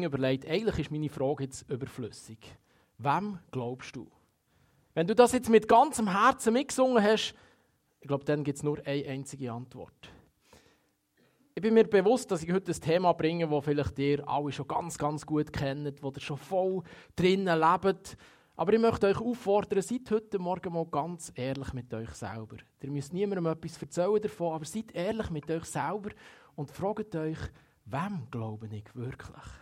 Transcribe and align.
überlegt, 0.00 0.46
eigentlich 0.46 0.78
ist 0.78 0.90
meine 0.90 1.08
Frage 1.08 1.44
jetzt 1.44 1.68
überflüssig. 1.70 2.38
Wem 2.98 3.38
glaubst 3.50 3.94
du? 3.96 4.06
Wenn 4.94 5.06
du 5.06 5.14
das 5.14 5.32
jetzt 5.32 5.48
mit 5.48 5.68
ganzem 5.68 6.08
Herzen 6.08 6.52
mitgesungen 6.52 7.02
hast, 7.02 7.34
ich 8.00 8.08
glaube, 8.08 8.24
dann 8.24 8.44
gibt 8.44 8.58
es 8.58 8.62
nur 8.62 8.78
eine 8.86 9.06
einzige 9.06 9.52
Antwort. 9.52 10.10
Ich 11.54 11.62
bin 11.62 11.74
mir 11.74 11.84
bewusst, 11.84 12.30
dass 12.30 12.42
ich 12.42 12.52
heute 12.52 12.72
ein 12.72 12.80
Thema 12.80 13.12
bringe, 13.12 13.46
das 13.46 13.64
vielleicht 13.64 13.98
ihr 13.98 14.26
alle 14.26 14.52
schon 14.52 14.66
ganz, 14.66 14.96
ganz 14.96 15.26
gut 15.26 15.52
kennt, 15.52 16.02
wo 16.02 16.10
ihr 16.10 16.20
schon 16.20 16.38
voll 16.38 16.82
drinnen 17.14 17.60
lebt. 17.60 18.16
Aber 18.56 18.72
ich 18.72 18.80
möchte 18.80 19.06
euch 19.06 19.20
auffordern, 19.20 19.82
seid 19.82 20.10
heute 20.10 20.38
Morgen 20.38 20.72
mal 20.72 20.86
ganz 20.86 21.32
ehrlich 21.34 21.72
mit 21.72 21.92
euch 21.94 22.10
selber. 22.10 22.56
Ihr 22.82 22.90
müsst 22.90 23.12
niemandem 23.12 23.46
etwas 23.46 23.80
erzählen 23.80 24.20
davon, 24.20 24.54
aber 24.54 24.64
seid 24.64 24.92
ehrlich 24.94 25.30
mit 25.30 25.50
euch 25.50 25.64
selber 25.64 26.10
und 26.54 26.70
fragt 26.70 27.14
euch, 27.16 27.38
wem 27.84 28.28
glaube 28.30 28.68
ich 28.70 28.94
wirklich? 28.94 29.61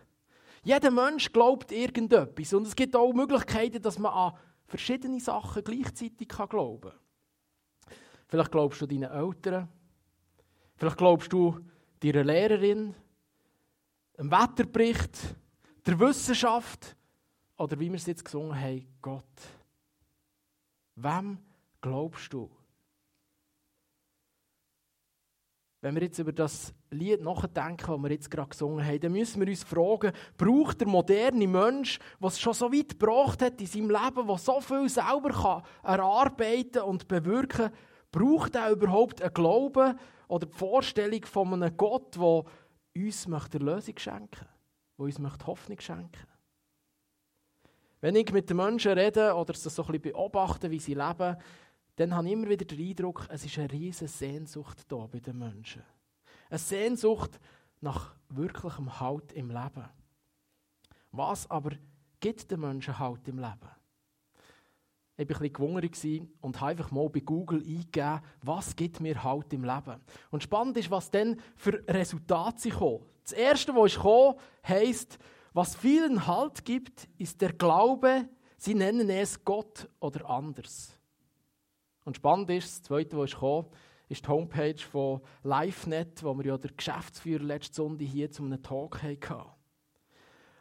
Jeder 0.63 0.91
Mensch 0.91 1.33
glaubt 1.33 1.73
irgendetwas 1.73 2.53
und 2.53 2.67
es 2.67 2.77
gibt 2.77 2.95
auch 2.95 3.13
Möglichkeiten, 3.13 3.81
dass 3.81 3.99
man 3.99 4.13
an 4.13 4.39
verschiedene 4.67 5.21
Sachen 5.21 5.65
gleichzeitig 5.65 6.29
glauben 6.29 6.91
kann. 6.91 7.97
Vielleicht 8.29 8.53
glaubst 8.53 8.81
du 8.81 8.87
deinen 8.87 9.11
Eltern, 9.11 9.69
vielleicht 10.77 10.99
glaubst 10.99 11.33
du 11.33 11.59
deiner 12.01 12.25
Lehrerin, 12.25 12.95
einem 14.17 14.31
Wetterbericht, 14.31 15.19
der 15.87 15.99
Wissenschaft 15.99 16.95
oder 17.57 17.79
wie 17.81 17.89
wir 17.89 17.97
es 17.97 18.07
jetzt 18.07 18.25
gesungen 18.25 18.59
haben, 18.59 18.87
Gott. 19.01 19.25
Wem 20.97 21.39
glaubst 21.81 22.33
du? 22.33 22.51
Wenn 25.83 25.95
wir 25.95 26.03
jetzt 26.03 26.19
über 26.19 26.33
das 26.33 26.75
Lied 26.91 27.23
nachdenken, 27.23 27.87
das 27.87 28.03
wir 28.03 28.11
jetzt 28.11 28.31
gerade 28.31 28.51
gesungen 28.51 28.85
haben, 28.85 29.01
dann 29.01 29.13
müssen 29.13 29.41
wir 29.41 29.49
uns 29.49 29.65
fragen, 29.65 30.13
braucht 30.37 30.81
der 30.81 30.89
moderne 30.89 31.49
Mensch, 31.49 31.99
was 32.19 32.39
schon 32.39 32.53
so 32.53 32.71
weit 32.71 32.99
gebracht 32.99 33.41
hat 33.41 33.61
in 33.61 33.67
seinem 33.67 33.91
Leben, 33.91 34.29
was 34.29 34.45
so 34.45 34.61
viel 34.61 34.89
selber 34.91 35.31
kann 35.31 35.63
erarbeiten 35.83 36.83
und 36.83 37.09
bewirken, 37.09 37.71
braucht 38.13 38.57
er 38.57 38.71
überhaupt 38.71 39.23
einen 39.23 39.33
Glauben 39.33 39.99
oder 40.29 40.47
die 40.47 40.57
Vorstellung 40.57 41.25
von 41.25 41.55
einem 41.55 41.75
Gott, 41.77 42.15
der 42.17 42.45
uns 42.95 43.27
möchte 43.27 43.59
Lösung 43.59 43.97
schenken 43.97 44.47
der 44.99 45.07
uns 45.07 45.19
möchte 45.19 45.47
Hoffnung 45.47 45.81
schenken? 45.81 46.27
Wenn 48.03 48.17
ich 48.17 48.33
mit 48.33 48.51
den 48.51 48.59
Menschen 48.59 48.93
rede 48.93 49.35
oder 49.35 49.55
sie 49.55 49.71
so 49.71 49.83
ein 49.83 49.87
bisschen 49.87 50.03
beobachte, 50.03 50.71
wie 50.71 50.79
sie 50.79 50.95
leben, 50.95 51.37
dann 52.01 52.15
habe 52.15 52.29
ich 52.29 52.33
immer 52.33 52.49
wieder 52.49 52.65
den 52.65 52.81
Eindruck, 52.81 53.27
es 53.29 53.45
ist 53.45 53.59
eine 53.59 53.71
riesige 53.71 54.09
Sehnsucht 54.09 54.91
da 54.91 55.07
bei 55.07 55.21
den 55.21 55.39
Menschen. 55.39 55.83
Eine 56.49 56.59
Sehnsucht 56.59 57.39
nach 57.83 58.15
wirklichem 58.31 58.99
Halt 58.99 59.33
im 59.33 59.51
Leben. 59.51 59.85
Was 61.13 61.51
aber 61.51 61.73
gibt 62.19 62.51
den 62.51 62.61
Menschen 62.61 62.99
Halt 62.99 63.29
im 63.29 63.39
Leben? 63.39 63.69
Ich 65.19 65.29
war 65.29 65.37
ein 65.43 65.51
bisschen 65.51 65.53
gewungen 65.53 66.31
und 66.41 66.59
habe 66.59 66.71
einfach 66.71 66.91
mal 66.91 67.11
bei 67.11 67.21
Google 67.21 67.61
eingegeben, 67.61 68.23
was 68.41 68.75
gibt 68.75 69.01
mir 69.01 69.23
Halt 69.23 69.53
im 69.53 69.65
Leben. 69.65 70.01
Und 70.31 70.43
spannend 70.43 70.79
ist, 70.79 70.91
was 70.91 71.11
dann 71.11 71.39
für 71.55 71.87
Resultate 71.87 72.71
kommen. 72.71 73.05
Das 73.25 73.33
erste, 73.33 73.75
was 73.75 73.97
kam, 73.97 74.37
heisst, 74.67 75.19
was 75.53 75.77
vielen 75.77 76.27
Halt 76.27 76.65
gibt, 76.65 77.11
ist 77.19 77.43
der 77.43 77.53
Glaube, 77.53 78.27
sie 78.57 78.75
nennen 78.75 79.11
es 79.11 79.45
Gott 79.45 79.87
oder 80.01 80.31
anders. 80.31 80.99
Und 82.05 82.17
spannend 82.17 82.51
ist, 82.51 82.71
das 82.71 82.83
Zweite, 82.83 83.19
was 83.19 83.37
kam, 83.37 83.67
ist 84.09 84.25
die 84.25 84.29
Homepage 84.29 84.79
von 84.79 85.21
LiveNet, 85.45 86.23
wo 86.25 86.37
wir 86.37 86.47
ja 86.47 86.59
der 86.59 86.73
Geschäftsführer 86.73 87.45
letzte 87.45 87.77
Sonntag 87.77 88.07
hier 88.07 88.31
zu 88.31 88.43
einem 88.43 88.63
Talk 88.63 89.03
hatten. 89.03 89.49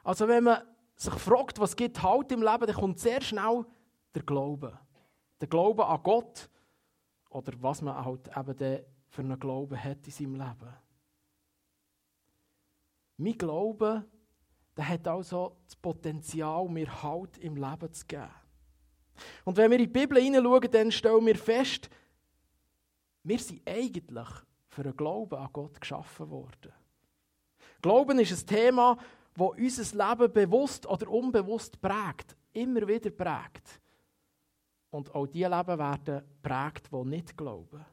Also 0.04 0.28
wenn 0.28 0.44
man 0.44 0.62
sich 0.96 1.14
fragt, 1.14 1.60
was 1.60 1.76
gibt 1.76 2.02
Halt 2.04 2.32
im 2.32 2.42
Leben, 2.42 2.68
dann 2.68 2.76
kommt 2.76 3.00
sehr 3.00 3.22
schnell 3.22 3.66
der 4.14 4.24
Glaube. 4.24 4.78
Der 5.40 5.48
Glaube 5.48 5.86
an 5.86 6.04
Gott 6.04 6.50
oder 7.30 7.54
was 7.62 7.82
man 7.82 8.04
halt 8.04 8.30
eben 8.36 8.84
für 9.08 9.22
einen 9.22 9.40
Glauben 9.40 9.82
hat 9.82 10.06
in 10.06 10.12
seinem 10.12 10.36
Leben. 10.36 10.74
Mein 13.18 13.38
Glaube, 13.38 14.06
der 14.78 14.88
hat 14.88 15.08
also 15.08 15.58
das 15.66 15.76
Potenzial, 15.76 16.68
mir 16.70 17.04
Halt 17.04 17.38
im 17.40 17.56
Leben 17.56 17.94
zu 17.94 18.06
geben. 18.06 18.30
Und 19.46 19.58
wenn 19.58 19.72
wir 19.72 19.80
in 19.80 19.86
die 19.86 20.00
Bibel 20.00 20.22
hineinschauen, 20.22 20.72
dann 20.72 20.92
stellen 20.92 21.26
wir 21.26 21.36
fest, 21.36 21.90
wir 23.24 23.40
sind 23.40 23.62
eigentlich 23.68 24.28
für 24.68 24.84
einen 24.84 24.98
Glauben 24.98 25.36
an 25.36 25.50
Gott 25.52 25.80
geschaffen 25.80 26.30
worden. 26.30 26.72
Glauben 27.82 28.20
ist 28.20 28.32
ein 28.32 28.48
Thema, 28.48 28.98
das 29.36 29.50
unser 29.58 30.10
Leben 30.10 30.34
bewusst 30.34 30.86
oder 30.86 31.10
unbewusst 31.10 31.80
prägt, 31.82 32.36
immer 32.54 32.88
wieder 32.88 33.10
prägt. 33.10 33.80
Und 34.92 35.14
auch 35.14 35.28
die 35.28 35.44
Leben 35.44 35.78
werden 35.80 36.24
prägt, 36.42 36.92
die 36.92 37.06
nicht 37.06 37.38
glauben. 37.38 37.86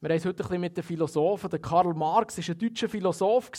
Wir 0.00 0.10
haben 0.10 0.16
es 0.16 0.24
heute 0.24 0.44
ein 0.44 0.46
bisschen 0.46 0.60
mit 0.60 0.76
den 0.76 0.84
Philosophen. 0.84 1.50
Der 1.50 1.58
Karl 1.58 1.92
Marx 1.92 2.38
war 2.38 2.54
ein 2.54 2.58
deutscher 2.58 2.88
Philosoph. 2.88 3.50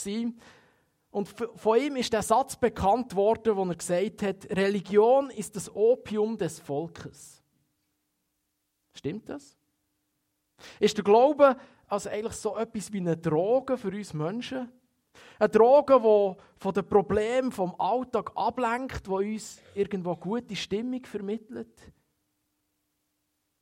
Und 1.10 1.28
von 1.28 1.78
ihm 1.78 1.96
ist 1.96 2.12
der 2.12 2.22
Satz 2.22 2.56
bekannt 2.56 3.16
worden, 3.16 3.56
wo 3.56 3.64
er 3.64 3.74
gesagt 3.74 4.22
hat, 4.22 4.48
Religion 4.50 5.30
ist 5.30 5.56
das 5.56 5.74
Opium 5.74 6.38
des 6.38 6.60
Volkes. 6.60 7.42
Stimmt 8.94 9.28
das? 9.28 9.56
Ist 10.78 10.96
der 10.96 11.04
Glaube 11.04 11.56
also 11.88 12.08
eigentlich 12.08 12.34
so 12.34 12.56
etwas 12.56 12.92
wie 12.92 12.98
eine 12.98 13.16
Droge 13.16 13.76
für 13.76 13.88
uns 13.88 14.14
Menschen? 14.14 14.70
Eine 15.38 15.48
Droge, 15.48 15.98
die 15.98 16.42
von 16.58 16.74
den 16.74 16.86
Problemen 16.86 17.50
vom 17.50 17.74
Alltag 17.80 18.30
ablenkt, 18.36 19.06
die 19.06 19.10
uns 19.10 19.60
irgendwo 19.74 20.14
gute 20.14 20.54
Stimmung 20.54 21.04
vermittelt? 21.04 21.92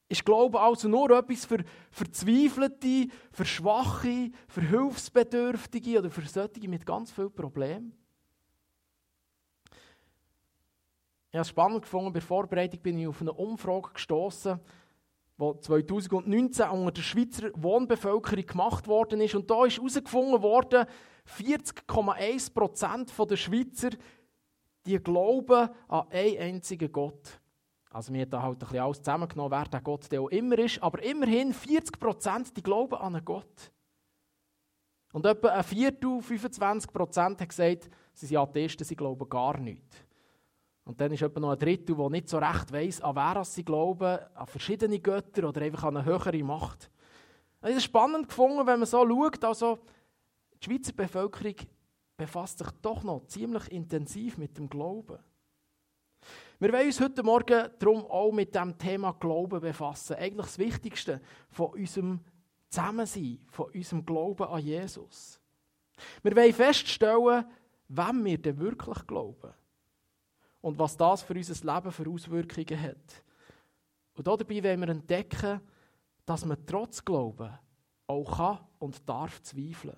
Ist 0.08 0.24
Glaube 0.24 0.58
also 0.58 0.88
nur 0.88 1.10
etwas 1.10 1.44
für 1.44 1.62
Verzweifelte, 1.90 3.08
für 3.30 3.44
Schwache, 3.44 4.30
für 4.48 4.62
Hilfsbedürftige 4.62 5.98
oder 5.98 6.10
für 6.10 6.26
solche 6.26 6.66
mit 6.66 6.86
ganz 6.86 7.10
vielen 7.12 7.34
Problemen? 7.34 7.92
Ich 11.30 11.34
habe 11.34 11.42
es 11.42 11.48
spannend 11.48 11.82
gefunden, 11.82 12.12
bei 12.12 12.20
der 12.20 12.26
Vorbereitung 12.26 12.80
bin 12.80 12.98
ich 12.98 13.06
auf 13.06 13.20
eine 13.20 13.34
Umfrage 13.34 13.90
gestoßen, 13.92 14.58
die 15.38 15.60
2019 15.60 16.70
unter 16.70 16.90
der 16.90 17.02
Schweizer 17.02 17.50
Wohnbevölkerung 17.54 18.46
gemacht 18.46 18.88
worden 18.88 19.20
ist. 19.20 19.34
Und 19.34 19.50
da 19.50 19.66
ist 19.66 19.76
herausgefunden 19.76 20.40
worden, 20.40 20.86
40,1 21.26 22.54
Prozent 22.54 23.12
der 23.30 23.36
Schweizer 23.36 23.90
die 24.86 24.98
glauben 24.98 25.68
an 25.88 26.08
einen 26.10 26.38
einzigen 26.38 26.90
Gott. 26.90 27.40
Also 27.90 28.12
wir 28.12 28.22
haben 28.22 28.30
da 28.30 28.42
halt 28.42 28.56
ein 28.56 28.58
bisschen 28.58 28.78
alles 28.80 28.98
zusammengenommen, 28.98 29.50
wer 29.50 29.64
der 29.64 29.80
Gott 29.80 30.10
der 30.12 30.20
auch 30.20 30.28
immer 30.28 30.58
ist. 30.58 30.82
Aber 30.82 31.02
immerhin 31.02 31.52
40 31.52 31.98
Prozent, 31.98 32.56
die 32.56 32.62
glauben 32.62 32.96
an 32.96 33.14
einen 33.14 33.24
Gott. 33.24 33.72
Und 35.12 35.24
etwa 35.24 35.48
ein 35.48 35.64
Viertel, 35.64 36.20
25 36.20 36.92
Prozent, 36.92 37.40
haben 37.40 37.48
gesagt, 37.48 37.88
sie 38.12 38.26
sind 38.26 38.36
Atheisten, 38.36 38.84
sie 38.84 38.96
glauben 38.96 39.28
gar 39.28 39.58
nichts. 39.58 39.96
Und 40.84 41.00
dann 41.00 41.12
ist 41.12 41.22
etwa 41.22 41.40
noch 41.40 41.50
ein 41.50 41.58
Drittel, 41.58 41.96
der 41.96 42.10
nicht 42.10 42.28
so 42.28 42.38
recht 42.38 42.72
weiss, 42.72 43.00
an 43.00 43.16
wer 43.16 43.44
sie 43.44 43.64
glauben, 43.64 44.18
an 44.34 44.46
verschiedene 44.46 44.98
Götter 44.98 45.48
oder 45.48 45.62
einfach 45.62 45.84
an 45.84 45.96
eine 45.96 46.06
höhere 46.06 46.42
Macht. 46.42 46.90
Es 47.60 47.76
ist 47.76 47.84
spannend 47.84 48.28
gefunden, 48.28 48.66
wenn 48.66 48.78
man 48.78 48.86
so 48.86 49.06
schaut, 49.06 49.44
also 49.44 49.78
die 50.62 50.64
Schweizer 50.64 50.92
Bevölkerung 50.92 51.56
befasst 52.16 52.58
sich 52.58 52.70
doch 52.82 53.02
noch 53.02 53.26
ziemlich 53.26 53.70
intensiv 53.70 54.38
mit 54.38 54.56
dem 54.58 54.68
Glauben. 54.68 55.18
Wir 56.60 56.72
wollen 56.72 56.86
uns 56.86 57.00
heute 57.00 57.22
Morgen 57.22 57.70
darum 57.78 58.04
auch 58.06 58.32
mit 58.32 58.52
dem 58.52 58.76
Thema 58.76 59.12
Glauben 59.12 59.60
befassen. 59.60 60.16
Eigentlich 60.16 60.46
das 60.46 60.58
Wichtigste 60.58 61.20
von 61.50 61.68
unserem 61.68 62.20
Zusammensein, 62.68 63.38
von 63.48 63.70
unserem 63.72 64.04
Glauben 64.04 64.42
an 64.42 64.60
Jesus. 64.60 65.38
Wir 66.20 66.34
wollen 66.34 66.52
feststellen, 66.52 67.44
wem 67.86 68.24
wir 68.24 68.38
denn 68.38 68.58
wirklich 68.58 69.06
glauben 69.06 69.52
und 70.60 70.76
was 70.80 70.96
das 70.96 71.22
für 71.22 71.34
unser 71.34 71.74
Leben 71.74 71.92
für 71.92 72.10
Auswirkungen 72.10 72.82
hat. 72.82 73.24
Und 74.14 74.26
dabei 74.26 74.64
wollen 74.64 74.80
wir 74.80 74.88
entdecken, 74.88 75.60
dass 76.26 76.44
man 76.44 76.66
trotz 76.66 77.04
Glauben 77.04 77.56
auch 78.08 78.36
kann 78.36 78.66
und 78.80 79.08
darf 79.08 79.40
zweifeln. 79.42 79.96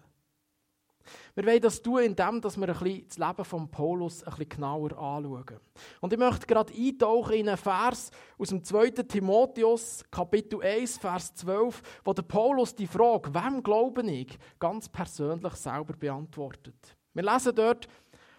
Wir 1.34 1.46
wollen 1.46 1.60
das 1.60 1.82
tun, 1.82 2.00
indem 2.00 2.42
wir 2.42 2.50
ein 2.50 2.66
bisschen 2.66 3.08
das 3.08 3.18
Leben 3.18 3.44
von 3.44 3.70
Paulus 3.70 4.22
ein 4.22 4.30
bisschen 4.30 4.48
genauer 4.48 4.92
anschauen. 4.92 5.60
Und 6.00 6.12
ich 6.12 6.18
möchte 6.18 6.46
gerade 6.46 6.72
eintauchen 6.72 7.34
in 7.34 7.48
einen 7.48 7.56
Vers 7.56 8.10
aus 8.38 8.48
dem 8.48 8.62
2. 8.62 8.90
Timotheus, 8.90 10.04
Kapitel 10.10 10.62
1, 10.62 10.98
Vers 10.98 11.34
12, 11.34 11.82
wo 12.04 12.12
der 12.12 12.22
Paulus 12.22 12.74
die 12.74 12.86
Frage, 12.86 13.34
wem 13.34 13.62
glaube 13.62 14.02
ich, 14.10 14.38
ganz 14.58 14.88
persönlich 14.88 15.54
selber 15.54 15.94
beantwortet. 15.94 16.96
Wir 17.12 17.22
lesen 17.22 17.54
dort, 17.54 17.88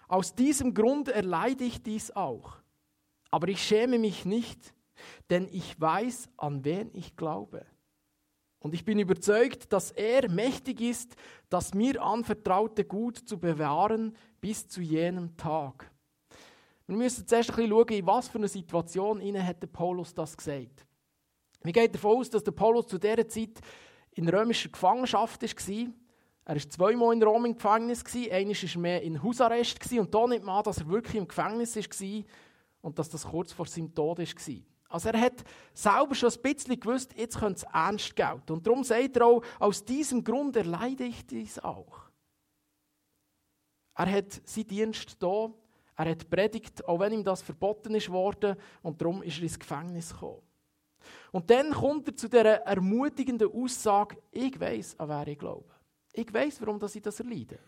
aus 0.08 0.36
diesem 0.36 0.74
Grund 0.74 1.08
erleide 1.08 1.64
ich 1.64 1.82
dies 1.82 2.12
auch. 2.12 2.58
Aber 3.30 3.48
ich 3.48 3.64
schäme 3.64 3.98
mich 3.98 4.26
nicht, 4.26 4.74
denn 5.30 5.48
ich 5.52 5.80
weiß, 5.80 6.30
an 6.38 6.66
wen 6.66 6.90
ich 6.94 7.16
glaube. 7.16 7.66
Und 8.62 8.76
ich 8.76 8.86
bin 8.86 9.00
überzeugt, 9.00 9.74
dass 9.74 9.92
er 9.92 10.30
mächtig 10.30 10.82
ist, 10.82 11.16
das 11.50 11.74
mir 11.74 12.02
anvertraute 12.02 12.86
Gut 12.86 13.18
zu 13.18 13.40
bewahren 13.40 14.16
bis 14.40 14.68
zu 14.68 14.82
jenem 14.82 15.36
Tag. 15.36 15.92
Wir 16.86 16.96
müssen 16.96 17.28
zuerst 17.28 17.50
ein 17.50 17.56
bisschen 17.56 17.72
schauen, 17.72 17.88
in 17.88 18.06
was 18.06 18.28
für 18.28 18.38
eine 18.38 18.48
Situation 18.48 19.44
hat 19.44 19.64
der 19.64 19.68
Paulus 19.68 20.14
das 20.14 20.38
gesagt. 20.38 20.86
Wir 21.64 21.74
gehen 21.74 21.92
davon 21.92 22.18
aus, 22.18 22.30
dass 22.30 22.44
der 22.44 22.52
Paulus 22.52 22.88
zu 22.88 23.00
dieser 23.00 23.28
Zeit 23.28 23.60
in 24.12 24.30
römischer 24.30 24.70
Gefangenschaft 24.70 25.42
war. 25.42 25.94
Er 26.46 26.56
war 26.56 26.70
zweimal 26.70 27.14
in 27.14 27.24
Rom 27.24 27.46
im 27.46 27.56
Gefängnis. 27.56 28.04
Einmal 28.06 28.56
war 28.56 28.70
er 28.74 28.80
mehr 28.80 29.02
in 29.02 29.24
Hausarrest. 29.24 29.92
Und 29.94 30.14
da 30.14 30.28
nimmt 30.28 30.46
man 30.46 30.58
an, 30.58 30.64
dass 30.64 30.80
er 30.80 30.88
wirklich 30.88 31.16
im 31.16 31.28
Gefängnis 31.28 31.76
war 31.76 32.24
und 32.82 33.00
dass 33.00 33.10
das 33.10 33.26
kurz 33.26 33.54
vor 33.54 33.66
seinem 33.66 33.94
Tod 33.94 34.20
war. 34.20 34.56
Also 34.92 35.10
er 35.10 35.20
hat 35.20 35.44
selber 35.74 36.14
schon 36.16 36.32
ein 36.32 36.42
bisschen 36.42 36.80
gewusst, 36.80 37.14
jetzt 37.16 37.40
könnte 37.40 37.66
es 37.66 37.74
ernst 37.74 38.16
gelten. 38.16 38.54
Und 38.54 38.66
darum 38.66 38.84
sagt 38.84 39.18
er 39.18 39.26
auch, 39.26 39.44
aus 39.60 39.84
diesem 39.84 40.24
Grund 40.24 40.56
erleide 40.56 41.04
ich 41.04 41.26
dies 41.26 41.60
auch. 41.60 42.10
Er 43.96 44.12
hat 44.12 44.42
seinen 44.46 44.68
Dienst 44.68 45.18
hier, 45.20 45.54
er 45.96 46.10
hat 46.10 46.30
predigt, 46.30 46.88
auch 46.88 47.00
wenn 47.00 47.14
ihm 47.14 47.24
das 47.24 47.42
verboten 47.42 47.94
ist 47.96 48.10
worden, 48.10 48.56
und 48.82 49.02
darum 49.02 49.22
ist 49.24 49.38
er 49.38 49.44
ins 49.44 49.60
Gefängnis 49.60 50.12
gekommen. 50.12 50.42
Und 51.32 51.50
dann 51.50 51.72
kommt 51.72 52.08
er 52.08 52.16
zu 52.16 52.28
dieser 52.28 52.62
ermutigenden 52.62 53.52
Aussage, 53.52 54.18
ich 54.32 54.60
weiß, 54.60 55.00
an 55.00 55.10
wer 55.10 55.28
ich 55.28 55.40
glaube. 55.40 55.70
Ich 56.14 56.34
weiß, 56.34 56.62
warum 56.62 56.80
ich 56.84 57.02
das 57.02 57.20
erleide. 57.20 57.60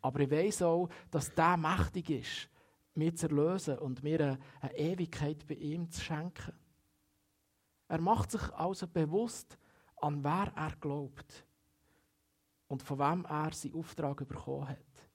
Aber 0.00 0.20
ich 0.20 0.30
weiß 0.30 0.62
auch, 0.62 0.88
dass 1.10 1.32
der 1.34 1.56
mächtig 1.56 2.10
ist, 2.10 2.48
mich 2.94 3.16
zu 3.16 3.28
erlösen 3.28 3.78
und 3.78 4.02
mir 4.02 4.38
eine 4.60 4.76
Ewigkeit 4.76 5.46
bei 5.46 5.54
ihm 5.54 5.90
zu 5.90 6.00
schenken. 6.00 6.52
Er 7.88 8.00
macht 8.00 8.30
sich 8.30 8.42
also 8.54 8.86
bewusst, 8.86 9.58
an 9.96 10.24
wer 10.24 10.52
er 10.56 10.74
glaubt 10.80 11.46
und 12.68 12.82
von 12.82 12.98
wem 12.98 13.24
er 13.26 13.52
seinen 13.52 13.74
Auftrag 13.74 14.26
bekommen 14.26 14.68
hat. 14.68 15.10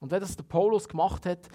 Und 0.00 0.10
wenn 0.10 0.20
das 0.20 0.36
der 0.36 0.44
Paulus 0.44 0.88
gemacht 0.88 1.26
hat, 1.26 1.48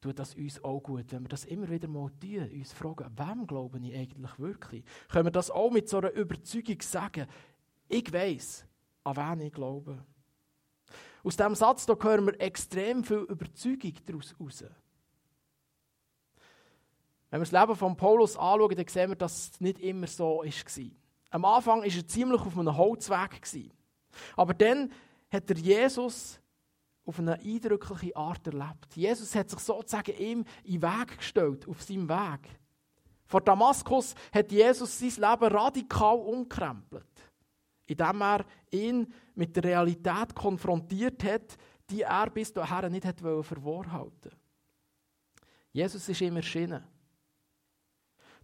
tut 0.00 0.18
das 0.18 0.34
uns 0.34 0.62
auch 0.62 0.80
gut, 0.80 1.10
wenn 1.12 1.22
wir 1.22 1.28
das 1.28 1.44
immer 1.44 1.68
wieder 1.68 1.88
mal 1.88 2.10
tun, 2.20 2.50
uns 2.52 2.72
fragen, 2.72 3.10
wem 3.16 3.46
glaube 3.46 3.78
ich 3.78 3.94
eigentlich 3.94 4.38
wirklich? 4.38 4.84
Können 5.08 5.26
wir 5.26 5.32
das 5.32 5.50
auch 5.50 5.70
mit 5.70 5.88
so 5.88 5.98
einer 5.98 6.12
Überzeugung 6.12 6.80
sagen? 6.80 7.26
Ich 7.88 8.12
weiß, 8.12 8.66
an 9.04 9.16
wen 9.16 9.46
ich 9.46 9.52
glaube. 9.52 10.04
Aus 11.22 11.36
diesem 11.36 11.54
Satz 11.54 11.86
da 11.86 11.94
hören 12.00 12.26
wir 12.26 12.40
extrem 12.40 13.04
viel 13.04 13.26
Überzeugung 13.28 13.94
daraus 14.06 14.34
raus. 14.40 14.64
Wenn 17.30 17.40
wir 17.40 17.46
das 17.46 17.52
Leben 17.52 17.76
von 17.76 17.96
Paulus 17.96 18.36
anschauen, 18.36 18.76
dann 18.76 18.88
sehen 18.88 19.10
wir, 19.10 19.16
dass 19.16 19.50
es 19.50 19.60
nicht 19.60 19.78
immer 19.78 20.06
so 20.06 20.42
war. 20.42 20.90
Am 21.30 21.44
Anfang 21.44 21.80
war 21.80 21.86
er 21.86 22.08
ziemlich 22.08 22.40
auf 22.40 22.58
einem 22.58 22.76
Holzweg. 22.76 23.40
Aber 24.36 24.54
dann 24.54 24.90
hat 25.30 25.48
er 25.48 25.56
Jesus 25.56 26.40
auf 27.04 27.18
eine 27.18 27.38
eindrückliche 27.38 28.16
Art 28.16 28.46
erlebt. 28.46 28.94
Jesus 28.94 29.34
hat 29.34 29.48
sich 29.48 29.60
sozusagen 29.60 30.16
ihm 30.16 30.44
in 30.64 30.80
den 30.80 30.82
Weg 30.82 31.18
gestellt, 31.18 31.68
auf 31.68 31.82
seinem 31.82 32.08
Weg. 32.08 32.48
Vor 33.26 33.40
Damaskus 33.40 34.14
hat 34.32 34.50
Jesus 34.50 34.98
sein 34.98 35.30
Leben 35.30 35.56
radikal 35.56 36.16
umkrempelt, 36.16 37.06
indem 37.90 38.22
er 38.22 38.44
ihn 38.70 39.12
mit 39.34 39.56
der 39.56 39.64
Realität 39.64 40.34
konfrontiert 40.34 41.24
hat, 41.24 41.56
die 41.88 42.02
er 42.02 42.30
bis 42.30 42.52
dahin 42.52 42.92
nicht 42.92 43.04
hat 43.04 43.20
verworhalten 43.20 44.30
Jesus 45.72 46.08
ist 46.08 46.20
ihm 46.20 46.36
erschienen. 46.36 46.82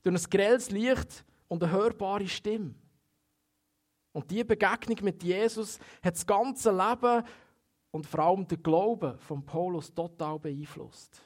Durch 0.03 0.25
ein 0.25 0.31
grelles 0.31 0.71
Licht 0.71 1.25
und 1.49 1.63
eine 1.63 1.73
hörbare 1.73 2.29
Stimme. 2.29 2.75
Und 4.13 4.31
diese 4.31 4.45
Begegnung 4.45 4.99
mit 5.03 5.23
Jesus 5.23 5.79
hat 6.03 6.15
das 6.15 6.25
ganze 6.25 6.71
Leben 6.71 7.25
und 7.91 8.07
vor 8.07 8.21
allem 8.21 8.47
den 8.47 8.63
Glauben 8.63 9.19
von 9.19 9.45
Paulus 9.45 9.93
total 9.93 10.39
beeinflusst. 10.39 11.21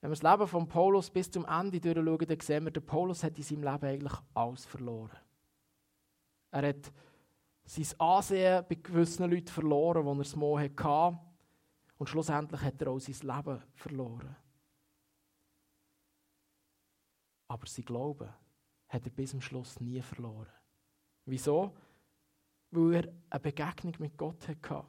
Wenn 0.00 0.10
wir 0.10 0.16
das 0.16 0.22
Leben 0.22 0.48
von 0.48 0.68
Paulus 0.68 1.10
bis 1.10 1.30
zum 1.30 1.44
Ende 1.44 1.80
durchschauen, 1.80 2.18
dann 2.18 2.40
sehen 2.40 2.64
wir, 2.64 2.70
der 2.70 2.80
Paulus 2.80 3.22
hat 3.22 3.36
in 3.36 3.44
seinem 3.44 3.64
Leben 3.64 3.84
eigentlich 3.84 4.18
alles 4.34 4.64
verloren. 4.64 5.16
Er 6.52 6.68
hat 6.68 6.92
sein 7.64 7.86
Ansehen 7.98 8.64
bei 8.68 8.76
gewissen 8.76 9.28
Leuten 9.28 9.48
verloren, 9.48 10.04
die 10.04 10.10
er 10.10 10.20
es 10.20 10.36
mal 10.36 10.62
hatte. 10.62 11.18
Und 11.98 12.08
schlussendlich 12.08 12.60
hat 12.60 12.80
er 12.80 12.90
auch 12.90 13.00
sein 13.00 13.16
Leben 13.28 13.62
verloren. 13.74 14.36
Aber 17.48 17.66
sein 17.66 17.84
Glauben 17.84 18.28
hat 18.88 19.04
er 19.04 19.10
bis 19.10 19.30
zum 19.30 19.40
Schluss 19.40 19.80
nie 19.80 20.00
verloren. 20.00 20.52
Wieso? 21.24 21.72
weil 22.72 22.94
er 22.94 23.12
eine 23.30 23.40
Begegnung 23.40 23.94
mit 23.98 24.16
Gott 24.16 24.48
hatte. 24.48 24.84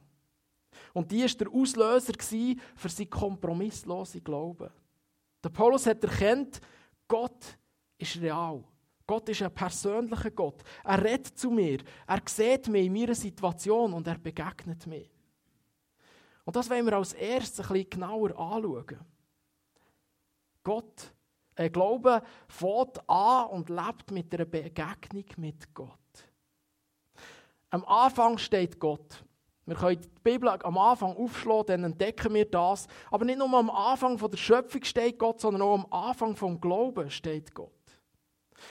Und 0.92 1.10
die 1.10 1.22
war 1.22 1.28
der 1.28 1.52
Auslöser 1.52 2.12
für 2.74 2.88
seinen 2.88 3.10
kompromisslosen 3.10 4.24
Glauben. 4.24 4.70
Der 5.42 5.50
Paulus 5.50 5.86
hat 5.86 6.02
erkannt, 6.02 6.60
Gott 7.06 7.58
ist 7.98 8.20
real. 8.20 8.64
Gott 9.06 9.28
ist 9.28 9.42
ein 9.42 9.54
persönlicher 9.54 10.30
Gott. 10.30 10.62
Er 10.82 11.02
redet 11.02 11.38
zu 11.38 11.50
mir. 11.50 11.78
Er 12.06 12.22
sieht 12.26 12.68
mich 12.68 12.86
in 12.86 12.92
meiner 12.92 13.14
Situation 13.14 13.92
und 13.92 14.06
er 14.06 14.18
begegnet 14.18 14.86
mir. 14.86 15.06
Und 16.44 16.56
das 16.56 16.68
wollen 16.70 16.86
wir 16.86 16.94
als 16.94 17.12
erstes 17.12 17.60
ein 17.60 17.72
bisschen 17.72 17.90
genauer 17.90 18.30
anschauen. 18.30 19.00
Gott, 20.62 21.12
äh, 21.56 21.68
Glaube 21.70 22.22
fährt 22.48 23.08
an 23.08 23.46
und 23.48 23.68
lebt 23.68 24.10
mit 24.10 24.34
einer 24.34 24.46
Begegnung 24.46 25.24
mit 25.36 25.74
Gott. 25.74 25.90
Am 27.70 27.84
Anfang 27.84 28.38
steht 28.38 28.78
Gott. 28.78 29.24
Wir 29.66 29.76
können 29.76 30.00
die 30.00 30.08
Bibel 30.22 30.48
am 30.48 30.78
Anfang 30.78 31.16
aufschlagen, 31.16 31.66
dann 31.66 31.84
entdecken 31.92 32.34
wir 32.34 32.44
das. 32.44 32.86
Aber 33.10 33.24
nicht 33.24 33.38
nur 33.38 33.52
am 33.52 33.70
Anfang 33.70 34.16
der 34.16 34.36
Schöpfung 34.36 34.84
steht 34.84 35.18
Gott, 35.18 35.40
sondern 35.40 35.62
auch 35.62 35.74
am 35.74 35.86
Anfang 35.90 36.36
vom 36.36 36.60
Glauben 36.60 37.10
steht 37.10 37.54
Gott. 37.54 37.72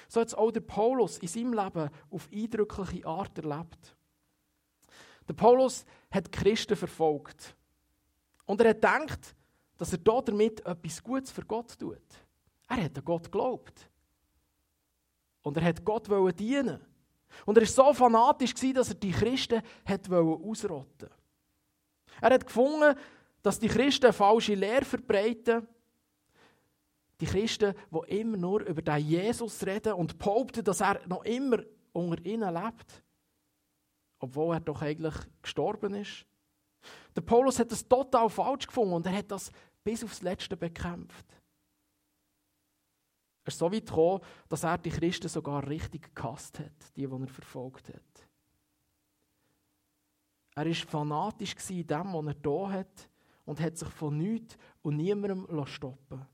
So 0.07 0.21
hat 0.21 0.27
es 0.27 0.35
auch 0.35 0.51
der 0.51 0.62
Paulus 0.62 1.18
in 1.18 1.27
seinem 1.27 1.53
Leben 1.53 1.89
auf 2.09 2.30
eindrückliche 2.31 3.06
Art 3.06 3.38
erlebt. 3.38 3.95
Der 5.27 5.33
Paulus 5.33 5.85
hat 6.12 6.31
Christen 6.31 6.75
verfolgt. 6.75 7.56
Und 8.45 8.62
er 8.62 8.69
hat 8.69 8.81
gedacht, 8.81 9.35
dass 9.77 9.94
er 9.94 10.00
damit 10.00 10.65
etwas 10.65 11.03
Gutes 11.03 11.31
für 11.31 11.45
Gott 11.45 11.77
tut. 11.77 11.97
Er 12.68 12.83
hat 12.83 12.97
an 12.97 13.06
Gott 13.06 13.24
geglaubt. 13.25 13.89
Und 15.41 15.57
er 15.57 15.65
hat 15.65 15.83
Gott 15.83 16.07
dienen 16.39 16.86
und 17.45 17.57
er 17.57 17.62
war 17.62 17.68
so 17.68 17.94
fanatisch, 17.94 18.53
dass 18.53 18.89
er 18.89 18.95
die 18.95 19.12
Christen 19.12 19.62
ausrotten 19.86 20.69
wollte. 20.69 21.12
Er 22.21 22.33
hat 22.33 22.45
gefunden, 22.45 22.95
dass 23.41 23.59
die 23.59 23.68
Christen 23.68 24.05
eine 24.05 24.13
falsche 24.13 24.55
Lehre 24.55 24.86
verbreiten. 24.86 25.67
Die 27.24 27.30
Christen, 27.30 27.74
die 27.89 28.20
immer 28.20 28.36
nur 28.36 28.68
über 28.68 28.82
den 28.82 28.98
Jesus 28.98 29.65
reden 29.65 29.94
und 29.94 30.20
behaupten, 30.20 30.62
dass 30.62 30.82
er 30.82 31.00
noch 31.08 31.24
immer 31.24 31.60
unter 31.94 32.25
ihnen 32.25 32.53
lebt. 32.53 33.01
Obwohl 34.20 34.56
er 34.56 34.60
doch 34.60 34.82
eigentlich 34.82 35.15
gestorben 35.42 35.94
ist. 35.94 36.25
Der 37.15 37.22
Paulus 37.22 37.60
hat 37.60 37.72
das 37.72 37.88
total 37.88 38.30
falsch 38.30 38.68
gefunden 38.68 38.96
und 38.96 39.06
er 39.06 39.15
hat 39.15 39.32
das 39.32 39.53
bis 39.86 40.03
aufs 40.03 40.22
Letzte 40.22 40.58
bekämpft. 40.58 41.25
Er 43.46 43.48
ist 43.48 43.58
so 43.58 43.72
weit 43.72 43.86
gekommen, 43.86 44.20
dass 44.50 44.65
er 44.65 44.77
die 44.77 44.89
Christen 44.89 45.30
sogar 45.30 45.65
richtig 45.65 46.13
gehasst 46.13 46.60
hat, 46.60 46.74
die, 46.98 47.08
die 47.08 47.22
er 47.22 47.27
verfolgt 47.30 47.88
hat. 47.88 48.27
Er 50.56 50.65
war 50.65 50.74
fanatisch 50.74 51.56
in 51.70 51.88
dem, 51.88 52.13
was 52.13 52.25
er 52.25 52.34
da 52.34 52.70
hat 52.70 53.10
und 53.46 53.62
hat 53.62 53.77
sich 53.77 53.88
von 53.88 54.18
nichts 54.18 54.58
und 54.82 54.98
niemandem 54.98 55.48
stoppen 55.65 56.27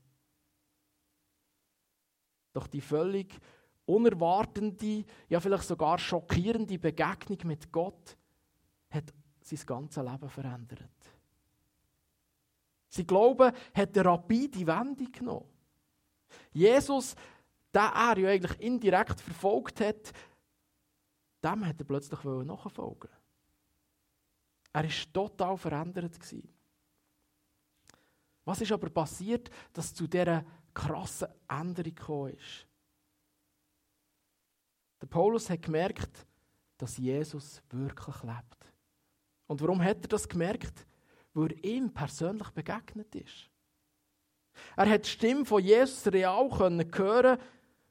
Doch 2.60 2.66
die 2.66 2.82
völlig 2.82 3.40
unerwartende, 3.86 5.06
ja 5.30 5.40
vielleicht 5.40 5.64
sogar 5.64 5.98
schockierende 5.98 6.78
Begegnung 6.78 7.38
mit 7.44 7.72
Gott 7.72 8.18
hat 8.90 9.14
sein 9.40 9.60
ganzes 9.64 10.04
Leben 10.04 10.28
verändert. 10.28 10.90
Sein 12.90 13.06
Glaube 13.06 13.54
hat 13.72 13.96
eine 13.96 14.04
rapide 14.04 14.66
Wendung 14.66 15.10
genommen. 15.10 15.48
Jesus, 16.52 17.14
der 17.72 17.92
er 17.94 18.18
ja 18.18 18.28
eigentlich 18.28 18.60
indirekt 18.60 19.22
verfolgt 19.22 19.80
hat, 19.80 20.12
dem 21.42 21.66
hat 21.66 21.80
er 21.80 21.86
plötzlich 21.86 22.22
nachfolgen 22.22 23.10
Er 24.74 24.84
war 24.84 25.12
total 25.14 25.56
verändert. 25.56 26.18
Was 28.44 28.60
ist 28.60 28.72
aber 28.72 28.90
passiert, 28.90 29.50
dass 29.72 29.94
zu 29.94 30.06
dieser 30.06 30.44
krassen 30.74 31.28
Änderung 31.48 31.94
gekommen 31.94 32.34
ist? 32.34 32.66
Der 35.00 35.06
Paulus 35.06 35.48
hat 35.48 35.62
gemerkt, 35.62 36.26
dass 36.76 36.96
Jesus 36.96 37.62
wirklich 37.70 38.22
lebt. 38.22 38.74
Und 39.46 39.60
warum 39.60 39.82
hat 39.82 40.02
er 40.02 40.08
das 40.08 40.28
gemerkt? 40.28 40.86
Weil 41.34 41.52
er 41.52 41.64
ihm 41.64 41.92
persönlich 41.92 42.50
begegnet 42.50 43.14
ist. 43.14 43.50
Er 44.76 44.88
hat 44.88 45.04
die 45.04 45.10
Stimme 45.10 45.44
von 45.44 45.62
Jesus 45.62 46.12
real 46.12 46.50
hören 46.58 47.38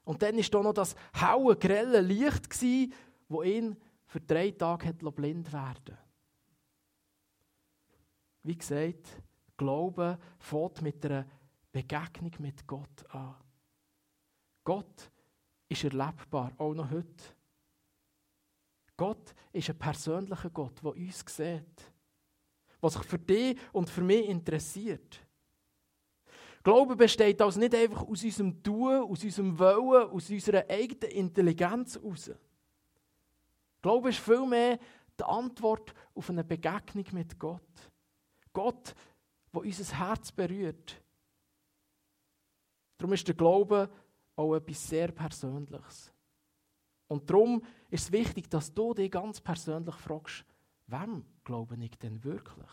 und 0.04 0.22
dann 0.22 0.36
war 0.36 0.42
da 0.42 0.62
noch 0.62 0.72
das 0.72 0.94
helle, 1.12 1.56
grelle 1.56 2.00
Licht, 2.00 2.48
das 2.50 2.62
ihn 2.62 3.76
für 4.06 4.20
drei 4.20 4.50
Tage 4.50 4.92
blind 5.12 5.52
werden 5.52 5.96
Wie 8.42 8.56
gesagt, 8.56 9.22
Glauben 9.56 10.16
fängt 10.38 10.82
mit 10.82 11.04
einer 11.04 11.26
Begegnung 11.72 12.32
mit 12.38 12.66
Gott 12.66 13.04
an. 13.10 13.36
Gott 14.64 15.10
ist 15.68 15.84
erlebbar, 15.84 16.52
auch 16.58 16.74
noch 16.74 16.90
heute. 16.90 17.24
Gott 18.96 19.34
ist 19.52 19.70
ein 19.70 19.78
persönlicher 19.78 20.50
Gott, 20.50 20.82
der 20.82 20.92
uns 20.92 21.24
sieht, 21.26 21.92
der 22.82 22.90
sich 22.90 23.02
für 23.04 23.18
dich 23.18 23.58
und 23.72 23.88
für 23.88 24.02
mich 24.02 24.28
interessiert. 24.28 25.20
Glaube 26.62 26.94
besteht 26.94 27.40
also 27.40 27.58
nicht 27.58 27.74
einfach 27.74 28.02
aus 28.02 28.22
unserem 28.22 28.62
Tun, 28.62 29.10
aus 29.10 29.24
unserem 29.24 29.58
Wollen, 29.58 30.10
aus 30.10 30.28
unserer 30.28 30.68
eigenen 30.68 31.10
Intelligenz 31.12 31.94
heraus. 31.94 32.30
Glaube 33.80 34.10
ist 34.10 34.18
vielmehr 34.18 34.78
die 35.18 35.24
Antwort 35.24 35.94
auf 36.14 36.28
eine 36.28 36.44
Begegnung 36.44 37.06
mit 37.12 37.38
Gott. 37.38 37.62
Gott, 38.52 38.94
der 39.54 39.60
unser 39.62 39.98
Herz 39.98 40.30
berührt. 40.32 40.99
Darum 43.00 43.14
ist 43.14 43.26
der 43.26 43.34
Glaube 43.34 43.88
auch 44.36 44.54
etwas 44.54 44.86
sehr 44.86 45.10
Persönliches. 45.10 46.12
Und 47.08 47.28
darum 47.30 47.62
ist 47.88 48.04
es 48.04 48.12
wichtig, 48.12 48.50
dass 48.50 48.74
du 48.74 48.92
dich 48.92 49.10
ganz 49.10 49.40
persönlich 49.40 49.94
fragst, 49.94 50.44
wem 50.86 51.24
glaube 51.42 51.76
ich 51.82 51.98
denn 51.98 52.22
wirklich? 52.22 52.70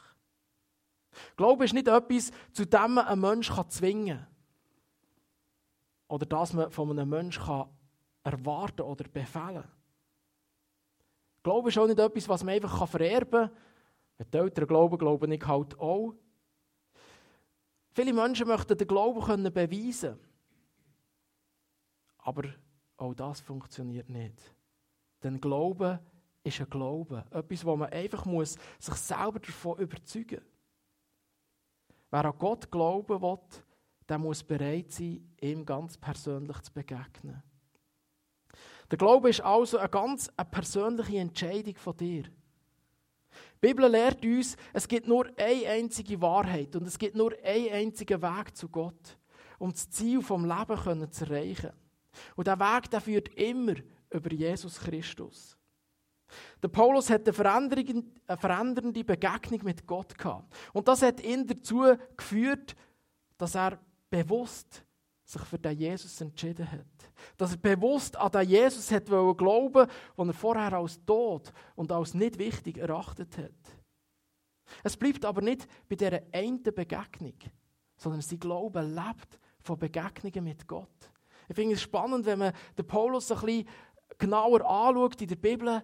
Glaube 1.38 1.64
ist 1.64 1.74
nicht 1.74 1.88
etwas, 1.88 2.32
zu 2.52 2.66
dem 2.66 2.96
man 2.96 3.08
einen 3.08 3.22
Menschen 3.22 3.70
zwingen 3.70 4.18
kann. 4.18 4.28
Oder 6.10 6.26
das 6.26 6.52
man 6.52 6.72
von 6.72 6.92
einem 6.92 7.08
Menschen 7.08 7.64
erwarten 8.24 8.82
oder 8.82 9.06
befehlen 9.06 9.64
kann. 9.64 9.72
Glaube 11.42 11.70
ist 11.70 11.78
auch 11.78 11.88
nicht 11.88 12.00
etwas, 12.00 12.28
was 12.28 12.44
man 12.44 12.56
einfach 12.56 12.86
vererben 12.86 13.48
kann. 13.48 13.58
Wenn 14.18 14.30
die 14.30 14.38
Eltern 14.38 14.68
glauben, 14.68 14.98
glaube 14.98 15.34
ich 15.34 15.48
halt 15.48 15.80
auch. 15.80 16.16
Viele 17.98 18.14
Menschen 18.14 18.48
möchten 18.48 18.78
den 18.78 18.88
Glauben 18.88 19.52
beweisen 19.52 20.20
können. 20.20 20.20
Aber 22.20 22.44
auch 22.98 23.16
das 23.16 23.42
funktioniert 23.42 24.08
nicht. 24.08 24.40
Denn 25.24 25.42
Glaube 25.42 26.00
ist 26.44 26.62
ein 26.62 26.70
Glaube. 26.70 27.26
Etwas, 27.32 27.66
wo 27.66 27.76
man 27.76 27.92
einfach 27.92 28.24
muss 28.26 28.56
sich 28.78 28.94
selber 28.94 29.40
davon 29.40 29.80
überzeugen 29.80 30.36
muss. 30.36 31.96
Wer 32.12 32.26
an 32.26 32.38
Gott 32.38 32.70
glauben 32.70 33.20
will, 33.20 33.40
der 34.08 34.20
muss 34.20 34.44
bereit 34.44 34.92
sein, 34.92 35.34
ihm 35.42 35.66
ganz 35.66 35.98
persönlich 35.98 36.62
zu 36.62 36.74
begegnen. 36.74 37.42
Der 38.92 38.98
Glaube 39.00 39.32
ist 39.32 39.42
also 39.42 39.80
eine 39.80 39.90
ganz 39.90 40.32
eine 40.38 40.48
persönliche 40.48 41.18
Entscheidung 41.18 41.76
von 41.78 41.98
dir. 41.98 42.26
Die 43.62 43.68
Bibel 43.68 43.90
lehrt 43.90 44.24
uns, 44.24 44.56
es 44.72 44.88
gibt 44.88 45.08
nur 45.08 45.28
eine 45.36 45.68
einzige 45.68 46.22
Wahrheit 46.22 46.76
und 46.76 46.88
es 46.88 46.98
gibt 46.98 47.16
nur 47.16 47.34
einen 47.44 47.72
einzigen 47.72 48.22
Weg 48.22 48.56
zu 48.56 48.70
Gott, 48.70 49.18
um 49.58 49.72
das 49.72 49.90
Ziel 49.90 50.22
vom 50.22 50.46
Leben 50.46 51.12
zu 51.12 51.26
erreichen. 51.26 51.72
Und 52.36 52.48
der 52.48 52.60
Weg, 52.60 52.90
der 52.92 53.02
führt 53.02 53.30
immer 53.36 53.74
über 54.12 54.32
Jesus 54.32 54.80
Christus. 54.80 55.58
Der 56.62 56.68
Paulus 56.68 57.10
hat 57.10 57.28
eine, 57.28 58.04
eine 58.28 58.38
verändernde 58.38 59.04
Begegnung 59.04 59.64
mit 59.64 59.88
Gott 59.88 60.18
gehabt. 60.18 60.54
Und 60.74 60.88
das 60.88 61.02
hat 61.02 61.24
ihn 61.24 61.48
dazu 61.48 61.84
geführt, 62.16 62.76
dass 63.38 63.56
er 63.56 63.80
bewusst 64.10 64.84
sich 65.28 65.42
für 65.42 65.60
den 65.60 65.78
Jesus 65.78 66.22
entschieden 66.22 66.72
hat. 66.72 67.12
Dass 67.38 67.52
er 67.52 67.58
bewusst 67.58 68.16
an 68.16 68.32
den 68.32 68.50
Jesus 68.50 68.92
hat 68.92 69.06
glauben 69.06 69.88
den 70.18 70.28
er 70.28 70.34
vorher 70.34 70.74
als 70.74 71.04
tot 71.06 71.52
und 71.76 71.92
als 71.92 72.14
nicht 72.14 72.38
wichtig 72.40 72.78
erachtet 72.78 73.38
hat. 73.38 73.52
Es 74.84 74.96
bleibt 74.98 75.26
aber 75.26 75.42
nicht 75.42 75.68
bei 75.88 75.96
dieser 75.96 76.22
einen 76.32 76.64
Begegnung, 76.64 77.38
sondern 77.98 78.22
sein 78.22 78.40
Glauben 78.40 78.96
lebt 78.96 79.40
von 79.60 79.78
Begegnungen 79.78 80.44
mit 80.44 80.68
Gott. 80.68 81.12
Ich 81.50 81.56
finde 81.56 81.76
es 81.76 81.82
spannend, 81.82 82.26
wenn 82.26 82.40
man 82.40 82.54
den 82.78 82.88
Paulus 82.88 83.32
ein 83.32 83.40
bisschen 83.40 83.68
genauer 84.18 84.66
anschaut 84.66 85.22
in 85.22 85.28
der 85.28 85.36
Bibel, 85.36 85.84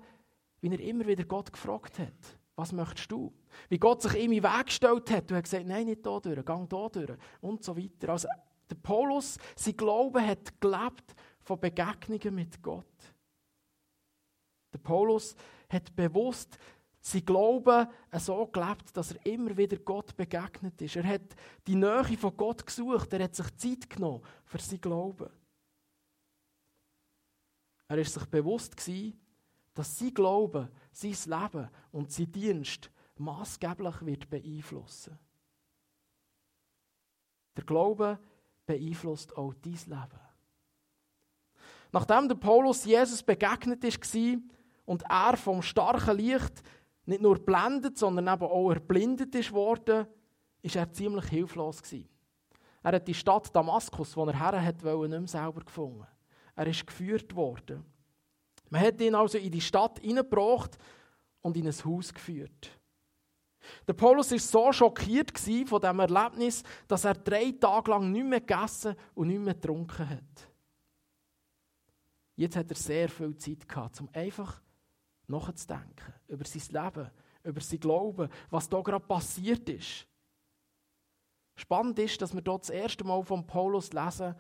wie 0.62 0.72
er 0.72 0.80
immer 0.80 1.06
wieder 1.06 1.24
Gott 1.26 1.52
gefragt 1.52 2.00
hat. 2.00 2.38
Was 2.56 2.72
möchtest 2.72 3.12
du? 3.12 3.34
Wie 3.68 3.80
Gott 3.80 4.02
sich 4.02 4.16
ihm 4.16 4.32
in 4.32 4.42
den 4.42 4.44
Weg 4.44 4.68
gestellt 4.68 5.10
hat. 5.12 5.30
Du 5.30 5.36
hast 5.36 5.44
gesagt, 5.44 5.66
nein, 5.66 5.86
nicht 5.86 6.06
hier 6.06 6.20
durch, 6.20 6.46
gang 6.46 6.72
hier 6.72 6.90
durch 6.90 7.18
und 7.42 7.64
so 7.64 7.76
weiter. 7.76 8.10
Also 8.10 8.28
der 8.74 8.80
Paulus, 8.82 9.38
sein 9.56 9.78
Glaube 9.78 10.26
hat 10.26 10.60
gelebt 10.60 11.16
von 11.42 11.60
Begegnungen 11.60 12.34
mit 12.34 12.62
Gott. 12.62 12.86
Der 14.74 14.80
Paulus 14.80 15.36
hat 15.70 15.96
bewusst 15.96 16.58
sein 17.00 17.26
Glauben 17.26 17.88
so 18.14 18.48
gelebt, 18.48 18.96
dass 18.96 19.12
er 19.12 19.26
immer 19.26 19.56
wieder 19.56 19.78
Gott 19.78 20.16
begegnet 20.16 20.82
ist. 20.82 20.96
Er 20.96 21.06
hat 21.06 21.36
die 21.68 21.76
Nähe 21.76 22.18
von 22.18 22.36
Gott 22.36 22.66
gesucht, 22.66 23.14
er 23.14 23.26
hat 23.26 23.36
sich 23.36 23.56
Zeit 23.58 23.90
genommen 23.90 24.24
für 24.46 24.60
sein 24.60 24.82
Glauben. 24.82 25.30
Er 27.90 27.98
ist 27.98 28.14
sich 28.14 28.26
bewusst 28.26 28.76
gewesen, 28.76 29.20
dass 29.76 30.00
sein 30.00 30.14
Glaube, 30.14 30.72
sein 30.92 31.12
Leben 31.26 31.70
und 31.92 32.12
sein 32.12 32.32
Dienst 32.32 32.90
maßgeblich 33.18 34.02
wird 34.04 34.30
beeinflussen. 34.30 35.20
Der 37.56 37.66
Glaube 37.66 38.18
beeinflusst 38.66 39.36
auch 39.38 39.54
dein 39.56 39.74
Leben. 39.74 40.20
Nachdem 41.92 42.28
der 42.28 42.36
Paulus 42.36 42.86
Jesus 42.86 43.22
begegnet 43.22 43.84
ist 43.84 44.16
und 44.86 45.04
er 45.04 45.38
vom 45.38 45.62
starken 45.62 46.18
Licht 46.18 46.64
nicht 47.06 47.22
nur 47.22 47.38
blendet, 47.38 47.98
sondern 47.98 48.34
eben 48.34 48.44
auch 48.44 48.72
erblindet 48.72 49.36
ist 49.36 49.52
worden, 49.52 50.08
ist 50.62 50.76
er 50.76 50.92
ziemlich 50.92 51.26
hilflos 51.26 51.82
gewesen. 51.84 52.10
Er 52.82 52.94
hat 52.94 53.08
die 53.08 53.14
Stadt 53.14 53.56
Damaskus, 53.56 54.16
wo 54.18 54.26
er 54.26 54.38
her 54.38 54.62
hat, 54.62 54.84
nicht 54.84 55.10
mehr 55.10 55.28
selber 55.28 55.62
gefunden. 55.62 56.08
Er 56.56 56.68
ist 56.68 56.86
geführt 56.86 57.36
worden. 57.36 57.86
Man 58.70 58.82
hat 58.82 59.00
ihn 59.00 59.16
also 59.16 59.38
in 59.38 59.52
die 59.52 59.62
Stadt 59.62 60.00
hineingebracht 60.00 60.78
und 61.42 61.56
in 61.58 61.68
ein 61.68 61.86
Haus 61.86 62.14
geführt. 62.14 62.72
Der 63.88 63.94
Paulus 63.94 64.32
war 64.32 64.40
so 64.40 64.72
schockiert 64.72 65.38
von 65.38 65.82
diesem 65.82 66.00
Erlebnis, 66.00 66.64
dass 66.88 67.06
er 67.06 67.14
drei 67.14 67.52
Tage 67.52 67.92
lang 67.92 68.12
nicht 68.12 68.26
mehr 68.26 68.42
gegessen 68.42 68.96
und 69.14 69.28
nicht 69.28 69.40
mehr 69.40 69.54
getrunken 69.54 70.10
hat. 70.10 70.52
Jetzt 72.36 72.56
hat 72.56 72.70
er 72.70 72.76
sehr 72.76 73.10
viel 73.10 73.36
Zeit 73.38 73.68
gehabt, 73.68 74.02
um 74.02 74.10
einfach 74.14 74.62
nachzudenken 75.28 76.14
über 76.28 76.46
sein 76.46 76.84
Leben, 76.84 77.12
über 77.44 77.62
sein 77.62 77.80
Glauben, 77.80 78.30
was 78.50 78.70
da 78.70 78.82
gerade 78.82 79.06
passiert 79.06 79.70
ist. 79.70 80.08
Spannend 81.56 82.00
ist, 82.00 82.22
dass 82.22 82.34
wir 82.34 82.42
dort 82.42 82.64
das 82.64 82.72
erste 82.72 83.04
Mal 83.04 83.24
von 83.24 83.46
Paulus 83.46 83.94
lesen, 83.94 84.36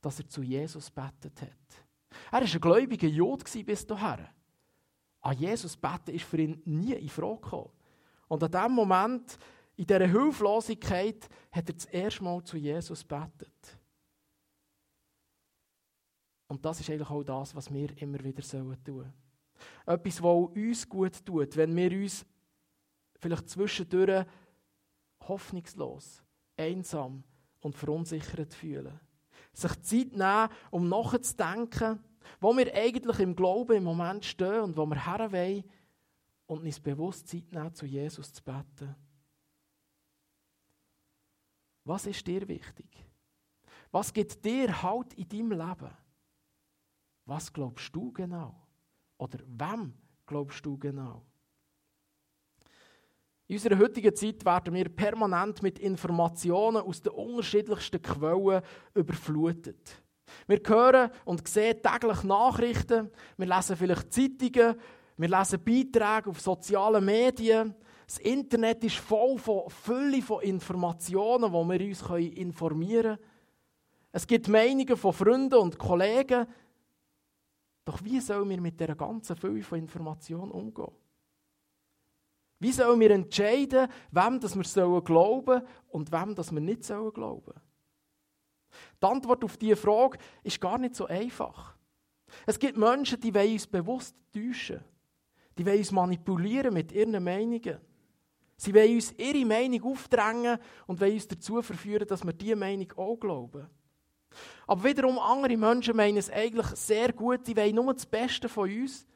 dass 0.00 0.18
er 0.18 0.28
zu 0.28 0.42
Jesus 0.42 0.90
betet 0.90 1.42
hat. 1.42 1.50
Er 2.30 2.40
war 2.40 2.42
ein 2.42 2.60
gläubiger 2.60 3.08
Jod 3.08 3.44
bis 3.66 3.86
dahin. 3.86 4.26
An 5.20 5.38
Jesus 5.38 5.76
beten 5.76 6.14
ist 6.14 6.24
für 6.24 6.38
ihn 6.38 6.60
nie 6.64 6.92
in 6.92 7.08
Frage 7.08 7.40
gekommen. 7.40 7.70
Und 8.28 8.42
an 8.42 8.50
diesem 8.50 8.72
Moment, 8.72 9.38
in 9.76 9.86
dieser 9.86 10.06
Hilflosigkeit, 10.06 11.28
hat 11.50 11.68
er 11.68 11.74
das 11.74 11.84
erste 11.86 12.24
Mal 12.24 12.42
zu 12.44 12.56
Jesus 12.56 13.04
betet. 13.04 13.78
Und 16.46 16.64
das 16.64 16.80
ist 16.80 16.90
eigentlich 16.90 17.10
auch 17.10 17.22
das, 17.22 17.54
was 17.54 17.72
wir 17.72 17.96
immer 18.00 18.22
wieder 18.22 18.42
tun 18.42 18.76
sollen. 18.84 19.12
Etwas, 19.86 20.22
was 20.22 20.48
uns 20.54 20.88
gut 20.88 21.24
tut, 21.24 21.56
wenn 21.56 21.74
wir 21.74 21.90
uns 21.90 22.24
vielleicht 23.18 23.48
zwischendurch 23.48 24.26
hoffnungslos, 25.26 26.22
einsam 26.56 27.24
und 27.60 27.74
verunsichert 27.74 28.52
fühlen. 28.52 29.00
Sich 29.52 29.82
Zeit 29.82 30.12
nehmen, 30.12 30.48
um 30.70 30.88
nachzudenken, 30.88 32.00
wo 32.40 32.56
wir 32.56 32.74
eigentlich 32.74 33.18
im 33.20 33.34
Glauben 33.34 33.76
im 33.76 33.84
Moment 33.84 34.24
stehen 34.24 34.60
und 34.60 34.76
wo 34.76 34.86
wir 34.86 35.06
her 35.06 35.32
wollen 35.32 35.64
und 36.46 36.64
uns 36.64 36.80
bewusst 36.80 37.28
Zeit 37.28 37.50
nehmen, 37.52 37.74
zu 37.74 37.86
Jesus 37.86 38.32
zu 38.32 38.42
beten. 38.42 38.94
Was 41.84 42.06
ist 42.06 42.26
dir 42.26 42.46
wichtig? 42.48 43.04
Was 43.90 44.12
gibt 44.12 44.44
dir 44.44 44.82
Halt 44.82 45.14
in 45.14 45.28
deinem 45.28 45.52
Leben? 45.52 45.90
Was 47.26 47.52
glaubst 47.52 47.94
du 47.94 48.12
genau? 48.12 48.54
Oder 49.18 49.38
wem 49.46 49.94
glaubst 50.26 50.64
du 50.66 50.76
genau? 50.78 51.24
In 53.46 53.56
unserer 53.56 53.78
heutigen 53.78 54.14
Zeit 54.16 54.44
werden 54.44 54.72
wir 54.74 54.88
permanent 54.88 55.62
mit 55.62 55.78
Informationen 55.78 56.82
aus 56.82 57.02
den 57.02 57.12
unterschiedlichsten 57.12 58.00
Quellen 58.00 58.62
überflutet. 58.94 60.02
Wir 60.46 60.60
hören 60.66 61.10
und 61.26 61.46
sehen 61.46 61.82
täglich 61.82 62.22
Nachrichten, 62.24 63.10
wir 63.36 63.46
lesen 63.46 63.76
vielleicht 63.76 64.12
Zeitungen, 64.12 64.80
wir 65.16 65.28
lesen 65.28 65.62
Beiträge 65.62 66.30
auf 66.30 66.40
sozialen 66.40 67.04
Medien. 67.04 67.74
Das 68.06 68.18
Internet 68.18 68.84
ist 68.84 68.96
voll 68.96 69.38
von 69.38 69.70
Fülle 69.70 70.20
von 70.20 70.42
Informationen, 70.42 71.52
wo 71.52 71.64
wir 71.64 71.80
uns 71.80 72.02
informieren 72.36 73.16
können. 73.16 73.30
Es 74.12 74.26
gibt 74.26 74.48
Meinungen 74.48 74.96
von 74.96 75.12
Freunden 75.12 75.54
und 75.54 75.78
Kollegen. 75.78 76.46
Doch 77.84 78.02
wie 78.04 78.20
sollen 78.20 78.48
wir 78.48 78.60
mit 78.60 78.78
dieser 78.78 78.94
ganzen 78.94 79.36
Fülle 79.36 79.62
von 79.62 79.78
Informationen 79.78 80.50
umgehen? 80.50 80.92
Wie 82.60 82.72
sollen 82.72 83.00
wir 83.00 83.10
entscheiden, 83.10 83.88
wem 84.10 84.40
das 84.40 84.56
wir 84.56 85.02
glauben 85.02 85.60
sollen 85.60 85.68
und 85.88 86.12
wem 86.12 86.34
das 86.34 86.52
wir 86.52 86.60
nicht 86.60 86.86
glauben 86.86 87.12
sollen? 87.14 87.60
Die 89.02 89.06
Antwort 89.06 89.44
auf 89.44 89.56
diese 89.56 89.76
Frage 89.76 90.18
ist 90.42 90.60
gar 90.60 90.78
nicht 90.78 90.94
so 90.94 91.06
einfach. 91.06 91.76
Es 92.46 92.58
gibt 92.58 92.76
Menschen, 92.76 93.20
die 93.20 93.34
wollen 93.34 93.52
uns 93.52 93.66
bewusst 93.66 94.16
täuschen. 94.32 94.80
Die 95.56 95.66
wollen 95.66 95.78
uns 95.78 95.92
manipulieren 95.92 96.74
mit 96.74 96.92
ihren 96.92 97.22
Meinungen. 97.22 97.78
Sie 98.56 98.74
wollen 98.74 98.94
uns 98.94 99.12
ihre 99.18 99.44
Meinung 99.44 99.82
aufdrängen 99.92 100.58
und 100.86 101.00
wollen 101.00 101.14
uns 101.14 101.28
dazu 101.28 101.60
verführen, 101.62 102.06
dass 102.06 102.24
wir 102.24 102.32
diese 102.32 102.56
Meinung 102.56 102.92
auch 102.96 103.16
glauben. 103.16 103.68
Aber 104.66 104.84
wiederum 104.84 105.18
andere 105.18 105.56
Menschen 105.56 105.96
meinen 105.96 106.16
es 106.16 106.30
eigentlich 106.30 106.66
sehr 106.68 107.12
gut, 107.12 107.46
die 107.46 107.56
wollen 107.56 107.74
nur 107.74 107.92
das 107.92 108.06
Beste 108.06 108.48
von 108.48 108.70
uns 108.70 109.06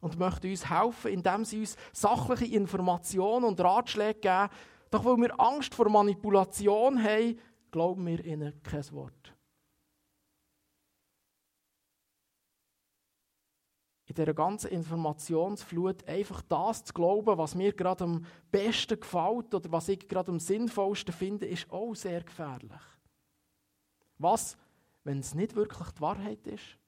und 0.00 0.18
möchten 0.18 0.50
uns 0.50 0.68
helfen, 0.68 1.12
indem 1.12 1.44
sie 1.44 1.60
uns 1.60 1.76
sachliche 1.92 2.54
Informationen 2.54 3.44
und 3.44 3.60
Ratschläge 3.60 4.20
geben. 4.20 4.48
Doch 4.90 5.04
weil 5.04 5.16
wir 5.16 5.40
Angst 5.40 5.74
vor 5.74 5.88
Manipulation 5.88 7.02
haben, 7.02 7.38
glauben 7.70 8.06
wir 8.06 8.24
ihnen 8.24 8.62
kein 8.62 8.92
Wort. 8.92 9.33
In 14.14 14.22
dieser 14.22 14.34
ganzen 14.34 14.70
Informationsflut 14.70 16.06
einfach 16.06 16.40
das 16.42 16.84
zu 16.84 16.94
glauben, 16.94 17.36
was 17.36 17.56
mir 17.56 17.72
gerade 17.72 18.04
am 18.04 18.24
besten 18.52 19.00
gefällt 19.00 19.52
oder 19.52 19.72
was 19.72 19.88
ich 19.88 20.06
gerade 20.06 20.30
am 20.30 20.38
sinnvollsten 20.38 21.12
finde, 21.12 21.46
ist 21.46 21.68
auch 21.68 21.94
sehr 21.94 22.22
gefährlich. 22.22 22.70
Was, 24.18 24.56
wenn 25.02 25.18
es 25.18 25.34
nicht 25.34 25.56
wirklich 25.56 25.88
die 25.90 26.00
Wahrheit 26.00 26.46
ist? 26.46 26.78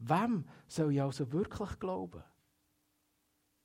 Wem 0.00 0.44
soll 0.68 0.92
ich 0.92 1.00
also 1.00 1.32
wirklich 1.32 1.78
glauben? 1.78 2.22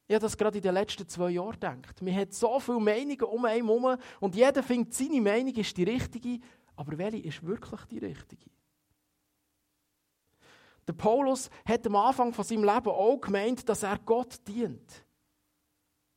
Ich 0.08 0.16
habe 0.16 0.24
das 0.24 0.38
gerade 0.38 0.58
in 0.58 0.64
den 0.64 0.76
letzten 0.76 1.06
zwei 1.06 1.32
Jahren 1.32 1.52
gedacht. 1.52 2.02
Man 2.02 2.16
hat 2.16 2.34
so 2.34 2.62
viele 2.62 2.80
Meinungen 2.80 3.24
um 3.24 3.44
einen 3.44 3.68
herum 3.68 3.98
und 4.22 4.36
jeder 4.36 4.64
findet, 4.64 4.94
seine 4.94 5.20
Meinung 5.20 5.54
ist 5.54 5.76
die 5.76 5.84
richtige, 5.84 6.40
aber 6.78 6.98
welche 6.98 7.28
ist 7.28 7.46
wirklich 7.46 7.84
die 7.88 7.98
richtige? 8.00 8.50
Der 10.90 10.96
Paulus 10.96 11.52
hat 11.66 11.86
am 11.86 11.98
Anfang 11.98 12.34
von 12.34 12.44
seinem 12.44 12.64
Leben 12.64 12.90
auch 12.90 13.22
gemeint, 13.22 13.70
dass 13.70 13.84
er 13.84 14.00
Gott 14.00 14.40
dient. 14.48 15.06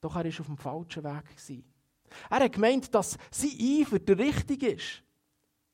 Doch 0.00 0.17
er 0.17 0.25
war 0.25 0.41
auf 0.41 0.47
dem 0.47 0.57
falschen 0.57 1.05
Weg. 1.05 1.64
Er 2.31 2.41
hat 2.41 2.52
gemeint, 2.52 2.95
dass 2.95 3.19
sein 3.31 3.50
Eifer 3.61 3.99
der 3.99 4.19
richtige 4.19 4.71
ist. 4.71 5.02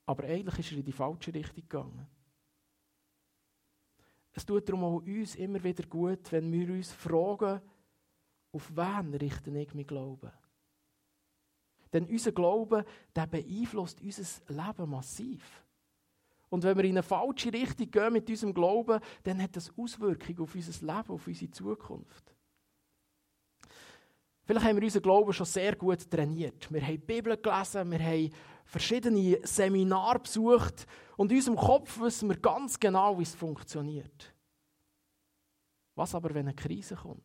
Aber 0.04 0.24
eigentlich 0.24 0.58
ist 0.58 0.72
er 0.72 0.78
in 0.78 0.84
die 0.84 0.90
falsche 0.90 1.32
Richtung 1.32 1.62
gegangen. 1.62 2.08
Es 4.32 4.44
tut 4.44 4.68
darum 4.68 4.82
auch 4.82 4.96
uns 4.96 5.36
immer 5.36 5.62
wieder 5.62 5.86
gut, 5.86 6.32
wenn 6.32 6.50
wir 6.50 6.68
uns 6.74 6.90
fragen, 6.90 7.60
auf 8.50 8.76
wen 8.76 9.14
richten 9.14 9.54
ich 9.54 9.74
mein 9.74 9.86
Glauben? 9.86 10.32
Denn 11.92 12.04
unser 12.06 12.32
Glaube, 12.32 12.84
der 13.14 13.28
beeinflusst 13.28 14.00
unser 14.00 14.24
Leben 14.48 14.90
massiv. 14.90 15.67
Und 16.50 16.62
wenn 16.62 16.76
wir 16.76 16.84
in 16.84 16.92
eine 16.92 17.02
falsche 17.02 17.52
Richtung 17.52 17.90
gehen 17.90 18.12
mit 18.12 18.28
unserem 18.28 18.54
Glauben, 18.54 19.00
dann 19.22 19.42
hat 19.42 19.56
das 19.56 19.72
Auswirkungen 19.76 20.40
auf 20.40 20.54
unser 20.54 20.86
Leben, 20.86 21.10
auf 21.10 21.26
unsere 21.26 21.50
Zukunft. 21.50 22.34
Vielleicht 24.44 24.66
haben 24.66 24.76
wir 24.76 24.84
unseren 24.84 25.02
Glauben 25.02 25.32
schon 25.34 25.44
sehr 25.44 25.76
gut 25.76 26.10
trainiert. 26.10 26.72
Wir 26.72 26.80
haben 26.80 26.92
die 26.92 26.98
Bibel 26.98 27.36
gelesen, 27.36 27.90
wir 27.90 27.98
haben 27.98 28.30
verschiedene 28.64 29.40
Seminare 29.42 30.20
besucht 30.20 30.86
und 31.18 31.30
in 31.30 31.36
unserem 31.36 31.58
Kopf 31.58 32.00
wissen 32.00 32.30
wir 32.30 32.38
ganz 32.38 32.80
genau, 32.80 33.18
wie 33.18 33.24
es 33.24 33.34
funktioniert. 33.34 34.32
Was 35.94 36.14
aber, 36.14 36.30
wenn 36.30 36.46
eine 36.46 36.54
Krise 36.54 36.94
kommt? 36.94 37.22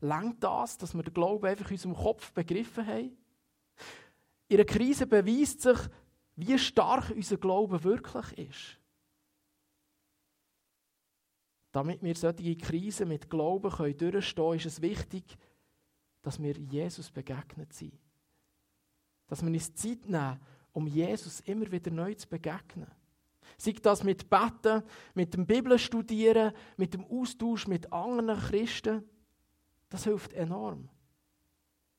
Längt 0.00 0.42
das, 0.42 0.76
dass 0.76 0.94
wir 0.94 1.02
den 1.02 1.14
Glauben 1.14 1.46
einfach 1.46 1.70
in 1.70 1.76
unserem 1.76 1.94
Kopf 1.94 2.32
begriffen 2.32 2.86
haben? 2.86 3.16
In 4.48 4.56
einer 4.56 4.64
Krise 4.64 5.06
beweist 5.06 5.62
sich, 5.62 5.78
wie 6.40 6.58
stark 6.58 7.10
unser 7.10 7.36
Glaube 7.36 7.82
wirklich 7.84 8.38
ist. 8.38 8.78
Damit 11.72 12.02
wir 12.02 12.14
solche 12.16 12.56
Krisen 12.56 13.08
mit 13.08 13.30
Glauben 13.30 13.70
können 13.70 13.96
durchstehen 13.96 14.44
können, 14.44 14.58
ist 14.58 14.66
es 14.66 14.82
wichtig, 14.82 15.24
dass 16.22 16.42
wir 16.42 16.56
Jesus 16.56 17.10
begegnet 17.10 17.72
sind. 17.72 17.98
Dass 19.28 19.42
wir 19.42 19.52
uns 19.52 19.74
Zeit 19.74 20.08
nehmen, 20.08 20.40
um 20.72 20.86
Jesus 20.86 21.40
immer 21.40 21.70
wieder 21.70 21.90
neu 21.90 22.14
zu 22.14 22.28
begegnen. 22.28 22.90
Sei 23.56 23.72
das 23.72 24.02
mit 24.02 24.28
Beten, 24.28 24.82
mit 25.14 25.34
dem 25.34 25.46
Bibelstudieren, 25.46 26.52
mit 26.76 26.94
dem 26.94 27.04
Austausch 27.04 27.66
mit 27.66 27.92
anderen 27.92 28.40
Christen. 28.40 29.04
Das 29.88 30.04
hilft 30.04 30.32
enorm. 30.32 30.88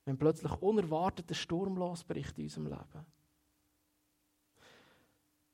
Wenn 0.05 0.17
plötzlich 0.17 0.51
unerwartet 0.61 1.29
ein 1.29 1.35
Sturm 1.35 1.77
losbricht 1.77 2.37
in 2.37 2.45
unserem 2.45 2.67
Leben. 2.67 3.05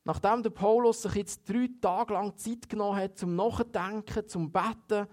Nachdem 0.08 0.42
der 0.42 0.52
Paulus 0.52 1.02
sich 1.02 1.16
jetzt 1.16 1.50
drei 1.50 1.68
Tage 1.82 2.14
lang 2.14 2.38
Zeit 2.38 2.70
genommen 2.70 2.98
hat 2.98 3.18
zum 3.18 3.36
Nachdenken, 3.36 4.26
zum 4.26 4.50
Beten, 4.50 5.06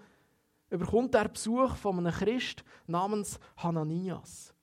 überkommt 0.69 1.13
er 1.15 1.27
Besuch 1.27 1.75
von 1.75 1.99
einem 1.99 2.13
Christ 2.13 2.63
namens 2.87 3.37
Hananias. 3.57 4.53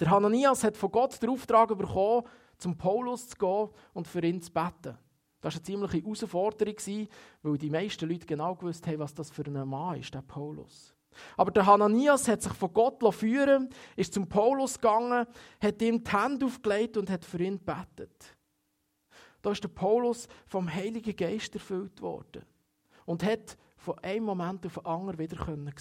Der 0.00 0.10
Hananias 0.10 0.64
hat 0.64 0.76
von 0.76 0.90
Gott 0.90 1.22
den 1.22 1.30
Auftrag 1.30 1.68
bekommen, 1.68 2.26
zum 2.56 2.76
Paulus 2.76 3.28
zu 3.28 3.36
gehen 3.36 3.68
und 3.94 4.08
für 4.08 4.24
ihn 4.24 4.42
zu 4.42 4.50
beten. 4.50 4.98
Das 5.40 5.54
war 5.54 5.60
eine 5.60 5.62
ziemliche 5.62 5.98
Herausforderung, 5.98 7.08
weil 7.42 7.58
die 7.58 7.70
meisten 7.70 8.08
Leute 8.08 8.26
genau 8.26 8.56
gewusst 8.56 8.84
haben, 8.88 8.98
was 8.98 9.14
das 9.14 9.30
für 9.30 9.46
ein 9.46 9.68
Mann 9.68 10.00
ist, 10.00 10.12
der 10.12 10.22
Paulus. 10.22 10.96
Aber 11.36 11.52
der 11.52 11.64
Hananias 11.64 12.26
hat 12.26 12.42
sich 12.42 12.54
von 12.54 12.72
Gott 12.72 13.00
führen 13.14 13.70
ist 13.94 14.14
zum 14.14 14.28
Paulus 14.28 14.80
gegangen, 14.80 15.28
hat 15.62 15.80
ihm 15.80 16.02
die 16.02 16.10
Hände 16.10 16.44
aufgelegt 16.44 16.96
und 16.96 17.08
hat 17.08 17.24
für 17.24 17.38
ihn 17.40 17.60
gebetet. 17.64 18.36
Da 19.48 19.52
ist 19.52 19.64
der 19.64 19.68
Paulus 19.68 20.28
vom 20.46 20.70
Heiligen 20.70 21.16
Geist 21.16 21.54
erfüllt 21.54 22.02
worden 22.02 22.44
und 23.06 23.22
hat 23.22 23.56
von 23.78 23.98
einem 24.00 24.26
Moment 24.26 24.66
auf 24.66 24.74
den 24.74 24.84
anderen 24.84 25.18
wieder 25.18 25.42
können. 25.42 25.72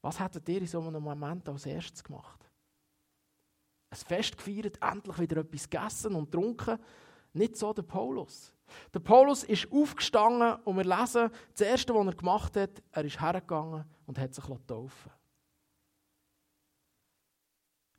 Was 0.00 0.18
hättet 0.18 0.48
ihr 0.48 0.62
in 0.62 0.66
so 0.66 0.80
einem 0.80 1.02
Moment 1.02 1.46
als 1.50 1.66
erstes 1.66 2.02
gemacht? 2.02 2.48
Ein 3.90 3.98
Fest 3.98 4.38
gefeiert, 4.38 4.78
endlich 4.80 5.18
wieder 5.18 5.42
etwas 5.42 5.68
gegessen 5.68 6.14
und 6.14 6.30
getrunken. 6.30 6.78
Nicht 7.34 7.58
so 7.58 7.74
der 7.74 7.82
Paulus. 7.82 8.50
Der 8.94 9.00
Paulus 9.00 9.44
ist 9.44 9.70
aufgestanden 9.70 10.62
und 10.64 10.78
wir 10.78 10.84
lesen, 10.84 11.28
das 11.52 11.60
Erste, 11.60 11.94
was 11.94 12.06
er 12.06 12.14
gemacht 12.14 12.56
hat, 12.56 12.82
er 12.90 13.04
ist 13.04 13.20
hergegangen 13.20 13.84
und 14.06 14.18
hat 14.18 14.32
sich 14.32 14.44
taufen 14.66 15.12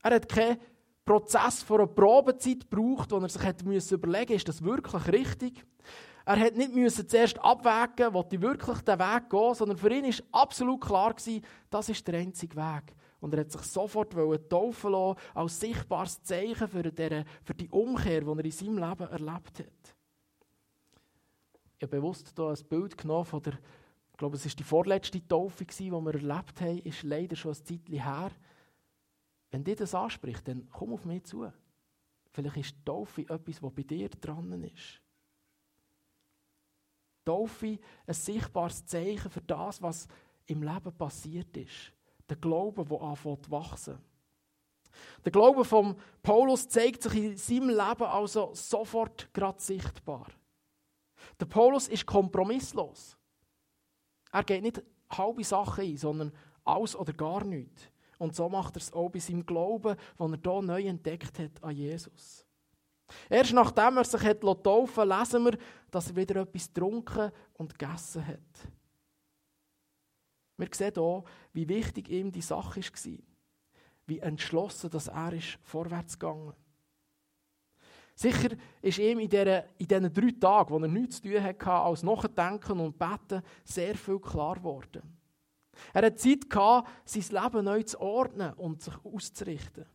Er 0.01 0.15
hat 0.15 0.27
keinen 0.27 0.57
Prozess 1.05 1.63
vor 1.63 1.79
einer 1.79 1.87
Probezeit 1.87 2.69
gebraucht, 2.69 3.11
wo 3.11 3.17
er 3.17 3.29
sich 3.29 3.43
hat 3.43 3.63
müssen 3.63 3.95
überlegen 3.95 4.33
ist 4.33 4.47
das 4.47 4.63
wirklich 4.63 5.07
richtig? 5.07 5.65
Er 6.25 6.39
hat 6.39 6.55
nicht 6.55 6.73
müssen 6.73 7.07
zuerst 7.07 7.37
abwägen, 7.43 8.15
ich 8.31 8.41
wirklich 8.41 8.77
den 8.79 8.99
Weg 8.99 9.29
gehen, 9.29 9.55
sondern 9.55 9.77
für 9.77 9.93
ihn 9.93 10.05
war 10.05 10.41
absolut 10.41 10.79
klar 10.79 11.13
gewesen, 11.13 11.43
das 11.69 11.89
ist 11.89 12.07
der 12.07 12.19
einzige 12.19 12.55
Weg. 12.55 12.95
Und 13.19 13.33
er 13.33 13.41
hat 13.41 13.51
sich 13.51 13.61
sofort 13.61 14.13
taufen 14.49 14.91
lassen, 14.91 15.19
als 15.33 15.59
sichtbares 15.59 16.23
Zeichen 16.23 16.67
für, 16.67 16.83
die, 16.83 17.23
für 17.43 17.53
die 17.53 17.69
Umkehr, 17.69 18.21
die 18.21 18.27
er 18.27 18.45
in 18.45 18.51
seinem 18.51 18.77
Leben 18.77 19.09
erlebt 19.09 19.59
hat. 19.59 19.95
Ich 21.77 21.83
habe 21.83 21.97
bewusst 21.97 22.31
hier 22.35 22.47
ein 22.47 22.67
Bild 22.69 22.97
genommen 22.97 23.25
von 23.25 23.41
der, 23.41 23.53
ich 24.11 24.17
glaube, 24.17 24.37
es 24.37 24.45
war 24.45 24.53
die 24.55 24.63
vorletzte 24.63 25.27
Taufe, 25.27 25.65
die 25.65 25.91
wir 25.91 26.13
erlebt 26.13 26.61
haben, 26.61 26.79
ist 26.79 27.03
leider 27.03 27.35
schon 27.35 27.51
ein 27.51 27.65
Zeitchen 27.65 28.01
her. 28.01 28.31
Wenn 29.53 29.63
dir 29.63 29.75
das 29.75 29.93
anspricht, 29.93 30.47
dann 30.47 30.67
komm 30.71 30.93
auf 30.93 31.05
mich 31.05 31.25
zu. 31.25 31.47
Vielleicht 32.31 32.57
ist 32.57 32.75
Taufe 32.83 33.21
etwas, 33.21 33.61
was 33.61 33.71
bei 33.71 33.83
dir 33.83 34.09
dran 34.09 34.63
ist. 34.63 34.99
Taufe 37.23 37.77
ein 38.07 38.13
sichtbares 38.15 38.83
Zeichen 38.83 39.29
für 39.29 39.41
das, 39.41 39.79
was 39.79 40.07
im 40.47 40.63
Leben 40.63 40.97
passiert 40.97 41.55
ist. 41.55 41.93
Der 42.27 42.37
Glaube, 42.37 42.83
der 42.83 42.99
anfängt 42.99 43.45
zu 43.45 43.51
wachsen. 43.51 43.99
Der 45.23 45.31
Glaube 45.31 45.63
von 45.63 45.97
Paulus 46.23 46.67
zeigt 46.67 47.03
sich 47.03 47.13
in 47.13 47.37
seinem 47.37 47.69
Leben 47.69 48.05
also 48.05 48.55
sofort 48.55 49.31
gerade 49.35 49.61
sichtbar. 49.61 50.31
Der 51.39 51.45
Paulus 51.45 51.89
ist 51.89 52.07
kompromisslos. 52.07 53.15
Er 54.31 54.43
geht 54.43 54.63
nicht 54.63 54.81
halbe 55.11 55.43
Sachen 55.43 55.83
ein, 55.83 55.97
sondern 55.97 56.31
alles 56.63 56.95
oder 56.95 57.13
gar 57.13 57.43
nichts. 57.43 57.92
Und 58.17 58.35
so 58.35 58.49
macht 58.49 58.75
er 58.75 58.81
es 58.81 58.93
auch 58.93 59.09
bei 59.09 59.19
seinem 59.19 59.45
Glauben, 59.45 59.95
den 60.19 60.33
er 60.33 60.39
hier 60.41 60.61
neu 60.61 60.83
entdeckt 60.83 61.39
hat 61.39 61.63
an 61.63 61.75
Jesus. 61.75 62.45
Erst 63.29 63.53
nachdem 63.53 63.97
er 63.97 64.03
sich 64.03 64.21
hat 64.21 64.41
taufen 64.41 65.09
lesen 65.09 65.45
wir, 65.45 65.57
dass 65.91 66.09
er 66.09 66.15
wieder 66.15 66.41
etwas 66.41 66.67
getrunken 66.67 67.31
und 67.53 67.77
gegessen 67.77 68.25
hat. 68.25 68.39
Wir 70.57 70.67
sehen 70.71 70.93
hier, 70.93 71.23
wie 71.53 71.67
wichtig 71.67 72.09
ihm 72.09 72.31
die 72.31 72.41
Sache 72.41 72.81
war. 72.81 73.17
Wie 74.05 74.19
entschlossen 74.19 74.89
dass 74.89 75.07
er 75.07 75.33
ist 75.33 75.57
vorwärts 75.63 76.17
gegangen 76.19 76.53
Sicher 78.15 78.49
ist 78.81 78.99
ihm 78.99 79.19
in, 79.19 79.29
dieser, 79.29 79.65
in 79.79 79.87
diesen 79.87 80.13
drei 80.13 80.31
Tagen, 80.39 80.69
wo 80.69 80.79
er 80.79 80.87
nichts 80.87 81.15
zu 81.19 81.29
tun 81.29 81.41
hatte, 81.41 81.71
als 81.71 82.03
Nachdenken 82.03 82.79
und 82.79 82.97
Beten, 82.97 83.41
sehr 83.63 83.95
viel 83.95 84.19
klar 84.19 84.55
geworden. 84.55 85.01
Er 85.93 86.05
hatte 86.05 86.15
Zeit 86.15 86.49
gehabt, 86.49 86.89
sein 87.05 87.43
Leben 87.43 87.65
neu 87.65 87.83
zu 87.83 87.99
ordnen 87.99 88.53
und 88.53 88.81
sich 88.81 88.93
auszurichten. 89.03 89.85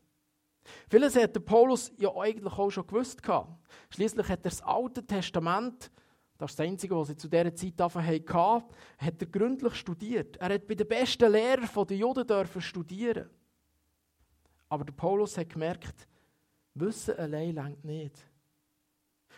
Vieles 0.90 1.16
hat 1.16 1.34
der 1.34 1.40
Paulus 1.40 1.92
ja 1.96 2.14
eigentlich 2.14 2.52
auch 2.52 2.70
schon 2.70 2.86
gewusst. 2.86 3.22
Schließlich 3.90 4.28
hat 4.28 4.40
er 4.40 4.50
das 4.50 4.62
Alte 4.62 5.04
Testament, 5.06 5.90
das 6.36 6.52
ist 6.52 6.58
das 6.58 6.66
Einzige, 6.66 6.96
was 6.96 7.08
sie 7.08 7.16
zu 7.16 7.28
dieser 7.28 7.54
Zeit 7.54 7.80
hatten, 7.80 8.64
hat 8.98 9.20
er 9.20 9.26
gründlich 9.26 9.74
studiert. 9.74 10.36
Er 10.36 10.54
hat 10.54 10.68
bei 10.68 10.74
den 10.74 10.86
besten 10.86 11.32
Lehrern 11.32 11.86
der 11.86 11.96
Juden 11.96 12.26
dürfen 12.26 12.62
studieren. 12.62 13.28
Aber 14.68 14.84
der 14.84 14.92
Paulus 14.92 15.36
hat 15.36 15.48
gemerkt, 15.48 16.06
Wissen 16.74 17.16
allein 17.16 17.54
längt 17.54 17.84
nicht. 17.84 18.14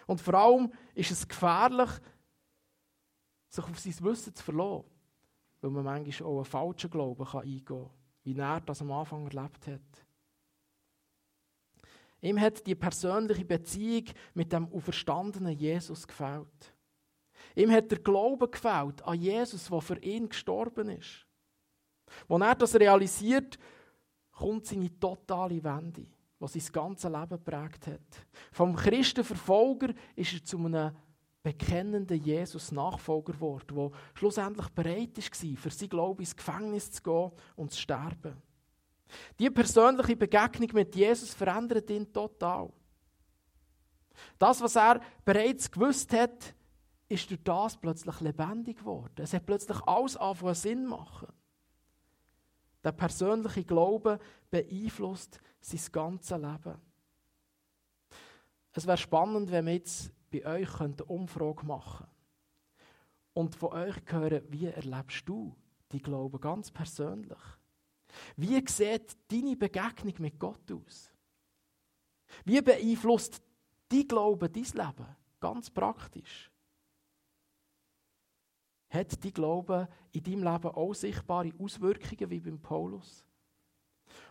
Und 0.07 0.21
vor 0.21 0.35
allem 0.35 0.73
ist 0.95 1.11
es 1.11 1.27
gefährlich, 1.27 1.91
sich 3.49 3.65
auf 3.65 3.79
sein 3.79 4.05
Wissen 4.05 4.35
zu 4.35 4.45
verlassen, 4.45 4.85
weil 5.61 5.71
man 5.71 5.85
manchmal 5.85 6.29
auch 6.29 6.37
einen 6.37 6.45
falschen 6.45 6.91
Glauben 6.91 7.27
eingehen 7.27 7.65
kann, 7.65 7.91
wie 8.23 8.39
er 8.39 8.61
das 8.61 8.81
am 8.81 8.93
Anfang 8.93 9.27
erlebt 9.27 9.67
hat. 9.67 10.07
Ihm 12.23 12.39
hat 12.39 12.67
die 12.67 12.75
persönliche 12.75 13.45
Beziehung 13.45 14.05
mit 14.35 14.53
dem 14.53 14.71
auferstandenen 14.73 15.57
Jesus 15.57 16.07
gefällt. 16.07 16.75
Ihm 17.55 17.71
hat 17.71 17.91
der 17.91 17.99
Glaube 17.99 18.49
gefällt 18.49 19.03
an 19.03 19.19
Jesus, 19.19 19.69
der 19.69 19.81
für 19.81 19.99
ihn 19.99 20.29
gestorben 20.29 20.91
ist. 20.91 21.27
Als 22.29 22.43
er 22.43 22.55
das 22.55 22.75
realisiert, 22.75 23.59
kommt 24.33 24.67
seine 24.67 24.99
totale 24.99 25.63
Wende 25.63 26.07
was 26.41 26.55
sein 26.55 26.73
ganzes 26.73 27.11
Leben 27.11 27.29
geprägt 27.29 27.87
hat. 27.87 28.27
Vom 28.51 28.75
Christenverfolger 28.75 29.93
ist 30.17 30.33
er 30.33 30.45
zu 30.45 30.59
einem 30.59 30.97
bekennenden 31.43 32.23
Jesus-Nachfolger 32.23 33.33
geworden, 33.33 33.75
der 33.75 33.91
schlussendlich 34.15 34.69
bereit 34.71 35.17
war, 35.17 35.57
für 35.57 35.71
sein 35.71 35.89
Glauben 35.89 36.21
ins 36.21 36.37
Gefängnis 36.37 36.91
zu 36.91 37.03
gehen 37.03 37.31
und 37.57 37.73
zu 37.73 37.81
sterben. 37.81 38.37
Die 39.39 39.51
persönliche 39.51 40.17
Begegnung 40.17 40.71
mit 40.75 40.95
Jesus 40.95 41.35
verändert 41.35 41.91
ihn 41.91 42.13
total. 42.13 42.73
Das, 44.39 44.61
was 44.61 44.77
er 44.77 45.01
bereits 45.25 45.71
gewusst 45.71 46.13
hat, 46.13 46.55
ist 47.09 47.29
durch 47.31 47.43
das 47.43 47.77
plötzlich 47.77 48.21
lebendig 48.21 48.79
geworden. 48.79 49.15
Es 49.17 49.33
hat 49.33 49.47
plötzlich 49.47 49.81
alles 49.83 50.17
angefangen 50.17 50.55
Sinn 50.55 50.87
machen. 50.87 51.29
Der 52.85 52.93
persönliche 52.93 53.65
Glaube 53.65 54.19
beeinflusst 54.51 55.41
sein 55.61 55.93
ganzes 55.93 56.39
Leben. 56.39 56.81
Es 58.73 58.87
wäre 58.87 58.97
spannend, 58.97 59.51
wenn 59.51 59.67
wir 59.67 59.75
jetzt 59.75 60.13
bei 60.31 60.47
euch 60.47 60.81
eine 60.81 61.05
Umfrage 61.05 61.67
machen 61.67 62.07
und 63.33 63.55
von 63.55 63.73
euch 63.73 63.97
hören, 64.07 64.43
wie 64.49 64.67
erlebst 64.67 65.29
du 65.29 65.57
die 65.93 66.01
Glaube 66.01 66.39
ganz 66.39 66.71
persönlich? 66.71 67.39
Wie 68.37 68.63
sieht 68.67 69.17
deine 69.31 69.57
Begegnung 69.57 70.15
mit 70.19 70.39
Gott 70.39 70.71
aus? 70.73 71.13
Wie 72.45 72.61
beeinflusst 72.61 73.43
dein 73.89 74.07
Glaube 74.07 74.49
dein 74.49 74.65
Leben 74.65 75.17
ganz 75.41 75.71
praktisch? 75.71 76.51
Hat 78.89 79.25
dein 79.25 79.33
Glaube 79.33 79.89
in 80.13 80.23
deinem 80.23 80.43
Leben 80.43 80.71
auch 80.75 80.95
sichtbare 80.95 81.53
Auswirkungen 81.59 82.31
wie 82.31 82.41
beim 82.41 82.61
Paulus? 82.61 83.25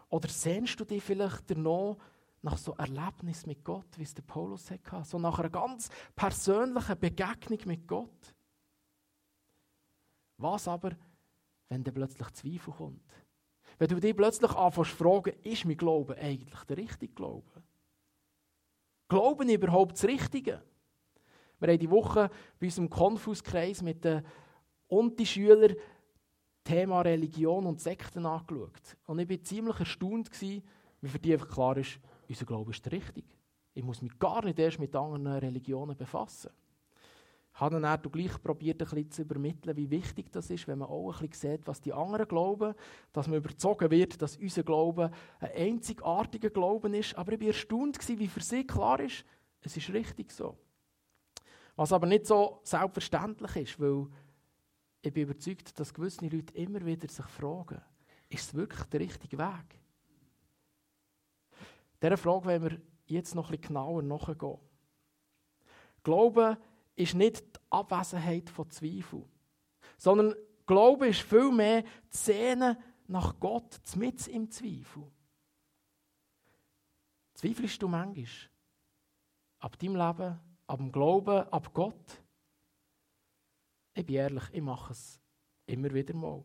Oder 0.10 0.28
sehnst 0.28 0.80
du 0.80 0.86
dich 0.86 1.04
vielleicht 1.04 1.50
noch 1.52 1.98
nach 2.42 2.58
so 2.58 2.74
Erlebnis 2.74 3.46
mit 3.46 3.64
Gott, 3.64 3.98
wie 3.98 4.04
es 4.04 4.14
der 4.14 4.24
Paulus 4.24 4.72
hatte? 4.72 5.04
So 5.04 5.20
nach 5.20 5.40
einer 5.40 5.50
ganz 5.50 5.90
persönlichen 6.16 7.00
Begegnung 7.00 7.60
mit 7.66 7.88
Gott? 7.88 8.36
Was 10.38 10.68
aber, 10.68 10.92
wenn 11.68 11.84
dir 11.84 11.92
plötzlich 11.92 12.30
Zweifel 12.32 12.74
kommt? 12.74 13.04
Wenn 13.78 13.90
du 13.90 14.00
dich 14.00 14.16
plötzlich 14.16 14.52
anfängst 14.52 14.92
zu 14.92 14.98
fragen, 14.98 15.34
ist 15.44 15.66
mein 15.66 15.78
Glaube 15.78 16.18
eigentlich 16.18 16.64
der 16.64 16.78
richtige 16.78 17.14
Glaube? 17.14 17.64
Glauben 19.10 19.50
überhaupt 19.50 19.94
das 19.94 20.06
Richtige? 20.06 20.62
Wir 21.60 21.70
haben 21.70 21.80
die 21.80 21.90
Woche 21.90 22.30
bei 22.60 22.68
unserem 22.68 22.90
Konfuskreis 22.90 23.82
mit 23.82 24.06
den 24.06 24.24
Unti-Schülern 24.88 25.76
Thema 26.64 27.02
Religion 27.02 27.66
und 27.66 27.82
Sekten 27.82 28.26
angeschaut. 28.26 28.98
Und 29.06 29.20
ich 29.20 29.30
war 29.30 29.44
ziemlich 29.44 29.80
erstaunt, 29.80 30.30
wie 30.40 30.62
für 31.04 31.20
die 31.20 31.34
einfach 31.34 31.50
klar 31.50 31.78
ist, 31.78 32.00
unser 32.30 32.46
Glaube 32.46 32.72
ist 32.72 32.90
richtig. 32.92 33.26
Ich 33.74 33.84
muss 33.84 34.02
mich 34.02 34.18
gar 34.20 34.44
nicht 34.46 34.60
erst 34.60 34.80
mit 34.80 34.96
anderen 34.96 35.28
Religionen 35.28 35.98
befassen. 35.98 36.52
Ich 37.54 37.60
habe 37.60 37.82
dann 37.82 38.12
gleich 38.12 38.42
probiert, 38.42 38.82
ein 38.82 38.88
bisschen 38.88 39.12
zu 39.12 39.22
übermitteln, 39.24 39.76
wie 39.76 39.90
wichtig 39.90 40.32
das 40.32 40.50
ist, 40.50 40.68
wenn 40.68 40.80
man 40.80 40.88
auch 40.88 41.20
ein 41.20 41.28
bisschen 41.28 41.58
sieht, 41.58 41.68
was 41.68 41.82
die 41.82 41.92
anderen 41.92 42.28
glauben, 42.28 42.74
dass 43.12 43.28
man 43.28 43.38
überzogen 43.38 43.92
wird, 43.92 44.22
dass 44.22 44.38
unser 44.38 44.64
Glaube 44.64 45.12
ein 45.40 45.52
einzigartiger 45.56 46.52
Glauben 46.52 46.94
ist. 46.94 47.16
Aber 47.16 47.34
ich 47.34 47.40
war 47.42 47.48
erstaunt, 47.48 47.98
wie 48.08 48.28
für 48.28 48.42
sie 48.42 48.66
klar 48.66 49.00
ist, 49.00 49.26
es 49.62 49.76
ist 49.76 49.92
richtig 49.92 50.32
so. 50.32 50.58
Was 51.76 51.92
aber 51.92 52.08
nicht 52.08 52.28
so 52.28 52.60
selbstverständlich 52.64 53.56
ist, 53.56 53.80
weil 53.80 54.08
ich 55.02 55.14
bin 55.14 55.24
überzeugt, 55.24 55.78
dass 55.80 55.94
gewisse 55.94 56.28
Leute 56.28 56.54
immer 56.54 56.86
wieder 56.86 57.08
sich 57.08 57.26
fragen, 57.26 57.82
ist 58.30 58.48
es 58.50 58.54
wirklich 58.54 58.84
der 58.84 59.00
richtige 59.00 59.38
Weg? 59.38 59.80
Dieser 62.02 62.18
Frage 62.18 62.46
wollen 62.46 62.64
wir 62.64 62.82
jetzt 63.06 63.36
noch 63.36 63.50
bisschen 63.50 63.68
genauer 63.68 64.02
nachgehen. 64.02 64.58
Glauben 66.04 66.58
ist 66.96 67.16
nicht 67.16 67.42
die 67.42 67.60
Abwesenheit 67.70 68.50
von 68.50 68.70
Zweifel, 68.70 69.26
sondern 69.98 70.36
Glaube 70.66 71.08
ist 71.08 71.22
vielmehr 71.22 71.82
die 71.82 72.16
Szene 72.16 72.78
nach 73.08 73.40
Gott, 73.40 73.80
mit 73.96 74.28
im 74.28 74.52
Zweifel. 74.52 75.12
Zweifelst 77.34 77.82
du 77.82 77.88
manchmal? 77.88 78.28
Ab 79.60 79.80
deinem 79.80 79.96
Leben, 79.96 80.40
ab 80.68 80.78
dem 80.78 80.92
Glauben, 80.92 81.48
ab 81.50 81.74
Gott? 81.74 82.22
Ich 83.94 84.06
bin 84.06 84.16
ehrlich, 84.16 84.44
ich 84.52 84.62
mache 84.62 84.94
es 84.94 85.20
immer 85.66 85.92
wieder 85.94 86.14
mal. 86.14 86.44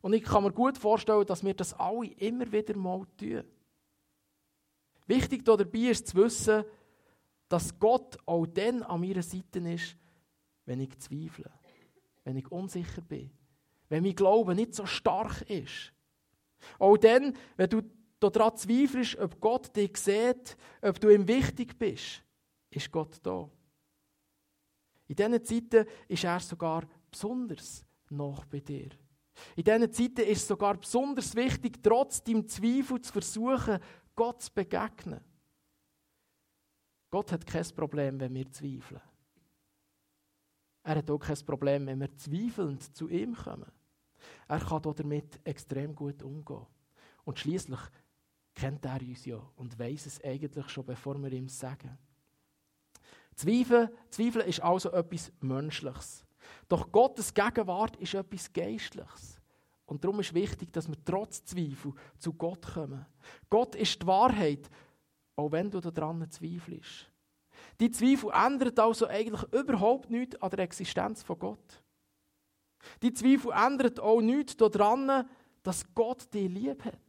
Und 0.00 0.12
ich 0.12 0.22
kann 0.22 0.42
mir 0.42 0.52
gut 0.52 0.76
vorstellen, 0.76 1.26
dass 1.26 1.44
wir 1.44 1.54
das 1.54 1.74
alle 1.74 2.06
immer 2.12 2.50
wieder 2.50 2.76
mal 2.76 3.06
tun. 3.16 3.44
Wichtig 5.06 5.44
dabei 5.44 5.78
ist 5.78 6.08
zu 6.08 6.16
wissen, 6.16 6.64
dass 7.48 7.78
Gott 7.78 8.18
auch 8.26 8.46
dann 8.46 8.82
an 8.82 9.00
meiner 9.00 9.22
Seite 9.22 9.60
ist, 9.60 9.96
wenn 10.64 10.80
ich 10.80 10.98
zweifle, 10.98 11.50
wenn 12.24 12.36
ich 12.36 12.50
unsicher 12.50 13.02
bin, 13.02 13.30
wenn 13.88 14.02
mein 14.02 14.16
Glaube 14.16 14.54
nicht 14.54 14.74
so 14.74 14.84
stark 14.84 15.42
ist. 15.48 15.92
Auch 16.78 16.96
dann, 16.96 17.36
wenn 17.56 17.70
du 17.70 17.82
daran 18.18 18.56
zweifelst, 18.56 19.16
ob 19.18 19.40
Gott 19.40 19.76
dich 19.76 19.96
sieht, 19.96 20.56
ob 20.82 20.98
du 21.00 21.08
ihm 21.08 21.28
wichtig 21.28 21.78
bist, 21.78 22.22
ist 22.70 22.90
Gott 22.90 23.18
da. 23.22 23.48
In 25.06 25.14
diesen 25.14 25.44
Zeiten 25.44 25.86
ist 26.08 26.24
er 26.24 26.40
sogar 26.40 26.88
besonders 27.10 27.84
noch 28.10 28.44
bei 28.46 28.58
dir. 28.58 28.90
In 29.54 29.64
diesen 29.64 29.92
Zeiten 29.92 30.28
ist 30.28 30.42
es 30.42 30.48
sogar 30.48 30.76
besonders 30.78 31.36
wichtig, 31.36 31.82
trotz 31.82 32.24
deinem 32.24 32.48
Zweifel 32.48 33.00
zu 33.00 33.12
versuchen, 33.12 33.78
Gott 34.16 34.42
zu 34.42 34.52
begegnen. 34.52 35.20
Gott 37.10 37.30
hat 37.32 37.46
kein 37.46 37.66
Problem, 37.76 38.18
wenn 38.18 38.34
wir 38.34 38.50
zweifeln. 38.50 39.00
Er 40.82 40.96
hat 40.96 41.10
auch 41.10 41.18
kein 41.18 41.44
Problem, 41.44 41.86
wenn 41.86 42.00
wir 42.00 42.16
zweifelnd 42.16 42.96
zu 42.96 43.08
ihm 43.08 43.34
kommen. 43.34 43.70
Er 44.48 44.60
kann 44.60 44.82
damit 44.82 45.40
extrem 45.44 45.94
gut 45.94 46.22
umgehen. 46.22 46.66
Und 47.24 47.38
schließlich 47.38 47.80
kennt 48.54 48.84
er 48.84 49.00
uns 49.00 49.24
ja 49.24 49.36
und 49.56 49.78
weiß 49.78 50.06
es 50.06 50.22
eigentlich 50.24 50.68
schon, 50.68 50.86
bevor 50.86 51.18
wir 51.18 51.32
ihm 51.32 51.48
sagen. 51.48 51.98
Zweifeln, 53.34 53.90
Zweifeln 54.10 54.48
ist 54.48 54.60
also 54.60 54.90
etwas 54.92 55.30
Menschliches. 55.40 56.24
Doch 56.68 56.90
Gottes 56.90 57.34
Gegenwart 57.34 57.96
ist 57.96 58.14
etwas 58.14 58.52
Geistliches. 58.52 59.35
Und 59.86 60.02
darum 60.02 60.20
ist 60.20 60.34
wichtig, 60.34 60.72
dass 60.72 60.88
wir 60.88 60.96
trotz 61.04 61.44
Zweifel 61.44 61.92
zu 62.18 62.32
Gott 62.32 62.74
kommen. 62.74 63.06
Gott 63.48 63.74
ist 63.76 64.02
die 64.02 64.06
Wahrheit, 64.06 64.68
auch 65.36 65.52
wenn 65.52 65.70
du 65.70 65.80
daran 65.80 66.28
zweifelst. 66.30 67.10
Die 67.78 67.90
Zweifel 67.90 68.30
ändern 68.32 68.78
also 68.78 69.06
eigentlich 69.06 69.42
überhaupt 69.52 70.10
nichts 70.10 70.40
an 70.42 70.50
der 70.50 70.60
Existenz 70.60 71.22
von 71.22 71.38
Gott. 71.38 71.82
Die 73.02 73.12
Zweifel 73.12 73.52
ändern 73.52 73.98
auch 74.00 74.20
nichts 74.20 74.56
daran, 74.56 75.28
dass 75.62 75.94
Gott 75.94 76.32
dich 76.32 76.48
lieb 76.48 76.84
hat. 76.84 77.00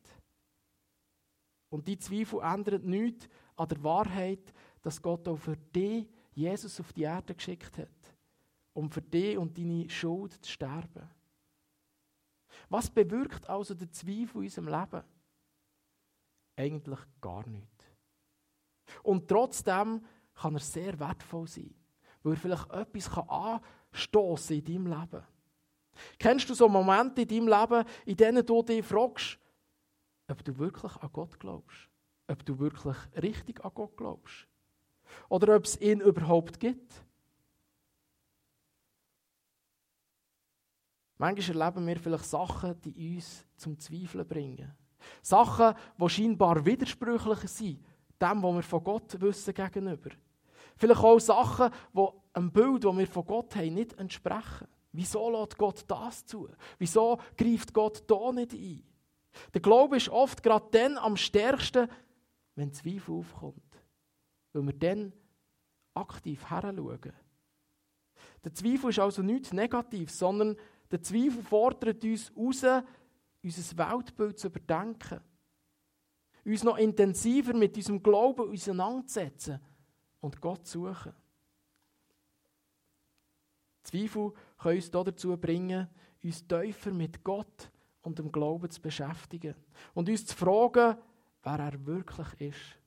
Und 1.70 1.88
die 1.88 1.98
Zweifel 1.98 2.42
ändern 2.42 2.86
nichts 2.86 3.28
an 3.56 3.68
der 3.68 3.84
Wahrheit, 3.84 4.54
dass 4.82 5.02
Gott 5.02 5.28
auch 5.28 5.38
für 5.38 5.58
dich 5.58 6.08
Jesus 6.34 6.80
auf 6.80 6.94
die 6.94 7.04
Erde 7.04 7.34
geschickt 7.34 7.78
hat, 7.78 8.16
um 8.74 8.90
für 8.90 9.02
dich 9.02 9.38
und 9.38 9.58
deine 9.58 9.90
Schuld 9.90 10.34
zu 10.34 10.52
sterben. 10.52 11.10
Was 12.70 12.90
bewirkt 12.90 13.50
also 13.50 13.74
der 13.74 13.92
Zweifel 13.92 14.38
in 14.38 14.44
unserem 14.44 14.68
Leben? 14.68 15.04
Eigentlich 16.56 17.00
gar 17.22 17.48
nichts. 17.48 17.86
Und 19.04 19.28
trotzdem 19.28 20.06
kann 20.34 20.54
er 20.54 20.60
sehr 20.60 21.00
wertvoll 21.00 21.48
sein, 21.48 21.74
weil 22.24 22.34
er 22.34 22.40
vielleicht 22.40 22.70
etwas 22.72 23.10
anstoßen 23.18 24.64
kann 24.64 24.76
in 24.76 24.86
deinem 24.86 25.02
Leben. 25.02 25.24
Kennst 26.20 26.50
du 26.50 26.54
so 26.54 26.70
Momente 26.70 27.22
in 27.24 27.28
deinem 27.28 27.48
Leben, 27.48 27.88
in 28.06 28.18
denen 28.18 28.46
du 28.46 28.62
dich 28.62 28.86
fragst, 28.86 29.40
ob 30.28 30.44
du 30.44 30.58
wirklich 30.58 30.96
an 30.96 31.10
Gott 31.12 31.40
glaubst? 31.40 31.90
Ob 32.28 32.46
du 32.46 32.60
wirklich 32.60 32.98
richtig 33.16 33.64
an 33.64 33.72
Gott 33.74 33.96
glaubst? 33.96 34.48
Oder 35.30 35.56
ob 35.56 35.66
es 35.66 35.80
ihn 35.80 36.02
überhaupt 36.02 36.60
gibt? 36.60 37.04
Manchmal 41.18 41.62
erleben 41.62 41.88
wir 41.88 42.00
vielleicht 42.00 42.26
Sachen, 42.26 42.80
die 42.82 43.16
uns 43.16 43.46
zum 43.56 43.80
Zweifeln 43.80 44.28
bringen. 44.28 44.76
Sachen, 45.22 45.76
die 45.98 46.10
scheinbar 46.10 46.64
widersprüchlich 46.66 47.40
sind, 47.50 47.86
dem, 48.22 48.44
was 48.44 48.56
wir 48.56 48.64
von 48.64 48.84
Gott 48.84 49.20
wissen 49.20 49.54
gegenüber. 49.54 50.12
Vielleicht 50.76 51.02
auch 51.02 51.20
Sachen, 51.20 51.72
die 51.94 52.08
einem 52.34 52.52
Bild, 52.52 52.84
das 52.84 52.98
wir 52.98 53.08
von 53.08 53.26
Gott 53.26 53.56
haben, 53.56 53.74
nicht 53.74 53.94
entsprechen. 53.94 54.68
Wieso 54.92 55.30
lässt 55.30 55.58
Gott 55.58 55.84
das 55.88 56.26
zu? 56.26 56.50
Wieso 56.78 57.20
greift 57.36 57.74
Gott 57.74 58.04
da 58.08 58.32
nicht 58.32 58.54
ein? 58.54 58.84
Der 59.54 59.62
Glaube 59.62 59.98
ist 59.98 60.10
oft 60.10 60.42
gerade 60.42 60.68
dann 60.72 60.98
am 60.98 61.18
stärksten, 61.18 61.88
wenn 62.56 62.74
Zweifel 62.74 63.16
aufkommt. 63.16 63.62
Weil 64.54 64.66
wir 64.66 64.74
dann 64.74 65.14
aktiv 65.94 66.44
heranschauen. 66.50 67.14
Der 68.44 68.54
Zweifel 68.54 68.90
ist 68.90 69.00
also 69.00 69.22
nichts 69.22 69.54
Negatives, 69.54 70.18
sondern 70.18 70.56
der 70.92 71.02
Zweifel 71.02 71.44
fordert 71.44 72.04
uns 72.04 72.32
heraus, 72.32 72.84
unser 73.44 73.78
Weltbild 73.78 74.40
zu 74.40 74.48
überdenken. 74.48 75.20
Uns 76.46 76.64
noch 76.64 76.78
intensiver 76.78 77.54
mit 77.54 77.76
unserem 77.76 78.02
Glauben 78.02 78.50
auseinanderzusetzen 78.50 79.60
und 80.22 80.40
Gott 80.40 80.66
zu 80.66 80.88
suchen. 80.88 81.14
Zweifel 83.84 84.34
können 84.58 84.76
uns 84.76 84.92
dazu 84.92 85.38
bringen, 85.38 85.88
uns 86.24 86.46
tiefer 86.46 86.92
mit 86.92 87.24
Gott 87.24 87.72
und 88.02 88.20
dem 88.20 88.32
Glauben 88.32 88.70
zu 88.70 88.82
beschäftigen 88.82 89.56
und 89.94 90.10
uns 90.10 90.26
zu 90.26 90.36
fragen, 90.36 90.98
wer 91.44 91.60
er 91.60 91.86
wirklich 91.86 92.28
ist. 92.40 92.80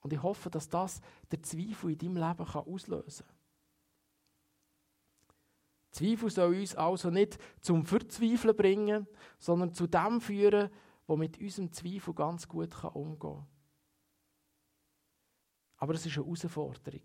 Und 0.00 0.12
ich 0.12 0.22
hoffe, 0.22 0.48
dass 0.48 0.68
das 0.68 1.00
der 1.30 1.42
Zweifel 1.42 1.90
in 1.90 1.98
deinem 1.98 2.16
Leben 2.16 2.46
auslösen 2.46 3.26
kann. 3.26 3.39
Zweifel 5.90 6.30
soll 6.30 6.54
uns 6.60 6.74
also 6.76 7.10
nicht 7.10 7.38
zum 7.60 7.84
Verzweifeln 7.84 8.56
bringen, 8.56 9.06
sondern 9.38 9.74
zu 9.74 9.86
dem 9.86 10.20
führen, 10.20 10.70
wo 11.06 11.16
mit 11.16 11.38
unserem 11.40 11.72
Zweifel 11.72 12.14
ganz 12.14 12.46
gut 12.46 12.72
umgehen 12.84 13.18
kann. 13.18 13.46
Aber 15.78 15.94
es 15.94 16.06
ist 16.06 16.16
eine 16.16 16.24
Herausforderung. 16.26 17.02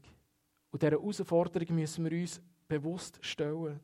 Und 0.70 0.82
dieser 0.82 0.92
Herausforderung 0.92 1.76
müssen 1.76 2.10
wir 2.10 2.20
uns 2.20 2.42
bewusst 2.68 3.18
stellen. 3.22 3.80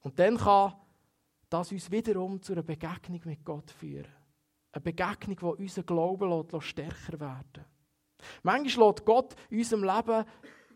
Und 0.00 0.18
dann 0.18 0.36
kann 0.36 0.74
das 1.48 1.70
uns 1.70 1.90
wiederum 1.90 2.42
zu 2.42 2.52
einer 2.52 2.62
Begegnung 2.62 3.20
mit 3.24 3.44
Gott 3.44 3.70
führen. 3.70 4.10
Eine 4.72 4.82
Begegnung, 4.82 5.36
die 5.36 5.62
unseren 5.62 5.86
Glauben 5.86 6.60
stärker 6.60 7.20
werden 7.20 7.64
Manchmal 8.42 8.88
lässt 8.88 9.04
Gott 9.04 9.34
in 9.50 9.58
unserem 9.58 9.84
Leben 9.84 10.24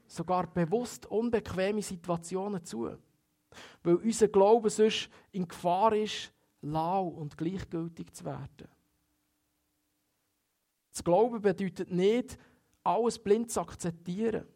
sogar 0.07 0.47
bewusst 0.47 1.07
unbequeme 1.07 1.83
Situationen 1.83 2.64
zu, 2.64 2.97
weil 3.83 3.97
unser 3.97 4.29
Glaube 4.29 4.71
sonst 4.71 5.09
in 5.33 5.47
Gefahr 5.47 5.95
ist, 5.95 6.33
lau 6.62 7.09
und 7.09 7.37
gleichgültig 7.37 8.12
zu 8.12 8.25
werden. 8.25 8.69
Das 10.92 11.05
Glauben 11.05 11.40
bedeutet 11.40 11.90
nicht, 11.90 12.38
alles 12.83 13.19
blind 13.19 13.51
zu 13.51 13.61
akzeptieren, 13.61 14.47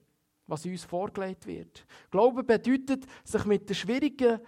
was 0.46 0.64
uns 0.64 0.84
vorgelegt 0.84 1.46
wird. 1.46 1.84
Glauben 2.10 2.46
bedeutet, 2.46 3.04
sich 3.24 3.44
mit 3.44 3.68
den 3.68 3.76
schwierigen 3.76 4.40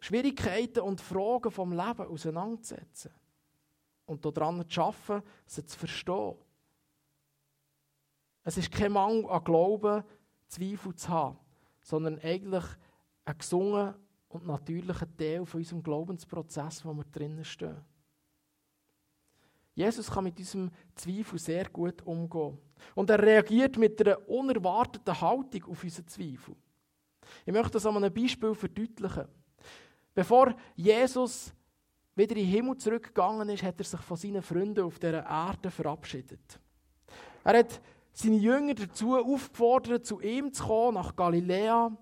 Schwierigkeiten 0.00 0.80
und 0.80 1.00
Fragen 1.00 1.50
vom 1.50 1.72
Leben 1.72 2.06
auseinanderzusetzen 2.06 3.12
und 4.04 4.24
daran 4.24 4.68
zu 4.68 4.82
arbeiten, 4.82 5.22
sie 5.46 5.64
zu 5.64 5.78
verstehen 5.78 6.34
es 8.44 8.56
ist 8.58 8.70
kein 8.70 8.92
Mangel 8.92 9.26
an 9.26 9.44
Glauben, 9.44 10.04
Zweifel 10.48 10.94
zu 10.94 11.08
haben, 11.08 11.38
sondern 11.80 12.18
eigentlich 12.20 12.64
ein 13.24 13.38
gesungen 13.38 13.94
und 14.28 14.46
natürlicher 14.46 15.06
Teil 15.16 15.46
von 15.46 15.60
unserem 15.60 15.82
Glaubensprozess, 15.82 16.84
wo 16.84 16.92
wir 16.92 17.04
drinnen 17.04 17.44
stehen. 17.44 17.84
Jesus 19.74 20.10
kann 20.10 20.24
mit 20.24 20.38
diesem 20.38 20.70
Zweifel 20.94 21.38
sehr 21.38 21.68
gut 21.68 22.02
umgehen. 22.02 22.58
Und 22.94 23.08
er 23.08 23.22
reagiert 23.22 23.78
mit 23.78 24.00
einer 24.00 24.28
unerwarteten 24.28 25.18
Haltung 25.18 25.64
auf 25.64 25.82
unseren 25.82 26.08
Zweifel. 26.08 26.54
Ich 27.46 27.52
möchte 27.52 27.72
das 27.72 27.86
an 27.86 27.96
einem 27.96 28.12
Beispiel 28.12 28.54
verdeutlichen. 28.54 29.28
Bevor 30.14 30.54
Jesus 30.74 31.54
wieder 32.14 32.36
in 32.36 32.44
den 32.44 32.50
Himmel 32.50 32.76
zurückgegangen 32.76 33.48
ist, 33.48 33.62
hat 33.62 33.78
er 33.78 33.84
sich 33.84 34.00
von 34.00 34.16
seinen 34.16 34.42
Freunden 34.42 34.84
auf 34.84 34.98
dieser 34.98 35.24
Erde 35.24 35.70
verabschiedet. 35.70 36.60
Er 37.44 37.58
hat 37.58 37.80
seine 38.12 38.36
Jünger 38.36 38.74
dazu 38.74 39.16
aufgefordert, 39.16 40.06
zu 40.06 40.20
ihm 40.20 40.52
zu 40.52 40.64
kommen, 40.64 40.94
nach 40.94 41.16
Galiläa. 41.16 41.96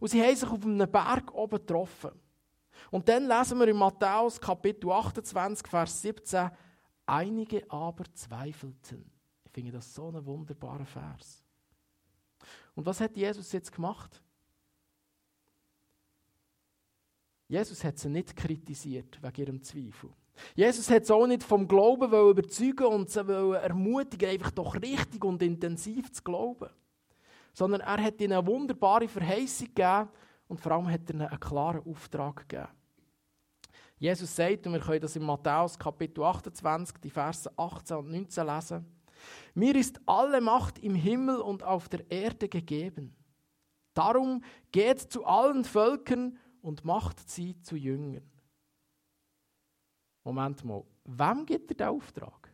Und 0.00 0.08
sie 0.08 0.22
haben 0.22 0.36
sich 0.36 0.48
auf 0.48 0.64
einem 0.64 0.90
Berg 0.90 1.34
oben 1.34 1.58
getroffen. 1.58 2.12
Und 2.90 3.08
dann 3.08 3.26
lesen 3.26 3.58
wir 3.58 3.68
in 3.68 3.76
Matthäus 3.76 4.40
Kapitel 4.40 4.90
28, 4.90 5.66
Vers 5.66 6.02
17, 6.02 6.50
einige 7.04 7.70
aber 7.70 8.04
zweifelten. 8.14 9.10
Ich 9.44 9.52
finde 9.52 9.72
das 9.72 9.92
so 9.92 10.08
ein 10.08 10.24
wunderbarer 10.24 10.86
Vers. 10.86 11.42
Und 12.74 12.86
was 12.86 13.00
hat 13.00 13.16
Jesus 13.16 13.52
jetzt 13.52 13.72
gemacht? 13.72 14.22
Jesus 17.48 17.82
hat 17.84 17.98
sie 17.98 18.08
nicht 18.08 18.36
kritisiert 18.36 19.22
wegen 19.22 19.40
ihrem 19.40 19.62
Zweifel. 19.62 20.10
Jesus 20.54 20.90
hat 20.90 21.10
auch 21.10 21.26
nicht 21.26 21.42
vom 21.42 21.66
Glauben 21.66 22.12
überzeugen 22.12 22.86
und 22.86 23.10
sie 23.10 23.20
ermutigen, 23.20 24.28
einfach 24.28 24.50
doch 24.50 24.74
richtig 24.74 25.24
und 25.24 25.42
intensiv 25.42 26.12
zu 26.12 26.22
glauben. 26.22 26.70
Sondern 27.52 27.80
er 27.80 28.02
hat 28.02 28.20
ihnen 28.20 28.34
eine 28.34 28.46
wunderbare 28.46 29.08
Verheißung 29.08 29.68
gegeben 29.68 30.08
und 30.48 30.60
vor 30.60 30.72
allem 30.72 30.90
hat 30.90 31.08
er 31.08 31.14
ihnen 31.14 31.26
einen 31.26 31.40
klaren 31.40 31.82
Auftrag 31.86 32.48
gegeben. 32.48 32.68
Jesus 33.98 34.36
sagt, 34.36 34.66
und 34.66 34.74
wir 34.74 34.80
können 34.80 35.00
das 35.00 35.16
in 35.16 35.24
Matthäus 35.24 35.78
Kapitel 35.78 36.22
28, 36.22 36.98
die 36.98 37.10
Verse 37.10 37.50
18 37.56 37.96
und 37.96 38.10
19 38.10 38.46
lesen, 38.46 38.96
mir 39.54 39.74
ist 39.74 39.98
alle 40.04 40.42
Macht 40.42 40.78
im 40.78 40.94
Himmel 40.94 41.36
und 41.36 41.62
auf 41.62 41.88
der 41.88 42.10
Erde 42.10 42.48
gegeben. 42.48 43.16
Darum 43.94 44.44
geht 44.72 45.00
zu 45.00 45.24
allen 45.24 45.64
Völkern 45.64 46.38
und 46.60 46.84
macht 46.84 47.30
sie 47.30 47.58
zu 47.62 47.76
Jüngern. 47.76 48.30
Moment 50.26 50.64
mal, 50.64 50.82
wem 51.04 51.46
gibt 51.46 51.70
er 51.70 51.76
den 51.76 51.86
Auftrag? 51.86 52.52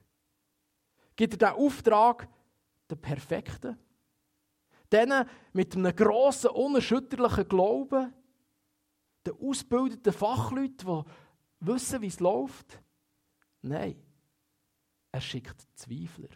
Gibt 1.17 1.33
er 1.33 1.39
den 1.39 1.59
Auftrag 1.59 2.29
den 2.91 3.01
Perfekten? 3.01 3.79
Denen 4.93 5.27
mit 5.55 5.75
einem 5.75 5.97
grossen, 5.97 6.51
unerschütterlichen 6.51 7.49
Glauben? 7.49 8.13
Den 9.27 9.41
ausgebildeten 9.41 10.13
Fachleuten, 10.13 11.05
die 11.63 11.67
wissen, 11.67 12.03
wie 12.03 12.09
es 12.09 12.21
läuft? 12.21 12.79
Nein, 13.63 13.97
er 15.11 15.21
schickt 15.23 15.67
Zweifler. 15.75 16.29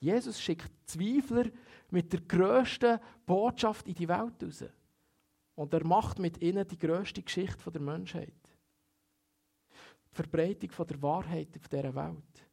Jesus 0.00 0.40
schickt 0.40 0.72
Zweifler 0.86 1.50
mit 1.90 2.10
der 2.10 2.22
grössten 2.22 2.98
Botschaft 3.26 3.86
in 3.86 3.96
die 3.96 4.08
Welt 4.08 4.42
raus. 4.42 4.64
Und 5.56 5.74
er 5.74 5.84
macht 5.84 6.18
mit 6.18 6.40
ihnen 6.40 6.66
die 6.66 6.78
grösste 6.78 7.22
Geschichte 7.22 7.70
der 7.70 7.82
Menschheit. 7.82 8.37
Verbreitung 10.12 10.70
von 10.70 10.86
der 10.86 11.02
Wahrheit 11.02 11.56
auf 11.56 11.68
dieser 11.68 11.94
Welt. 11.94 12.48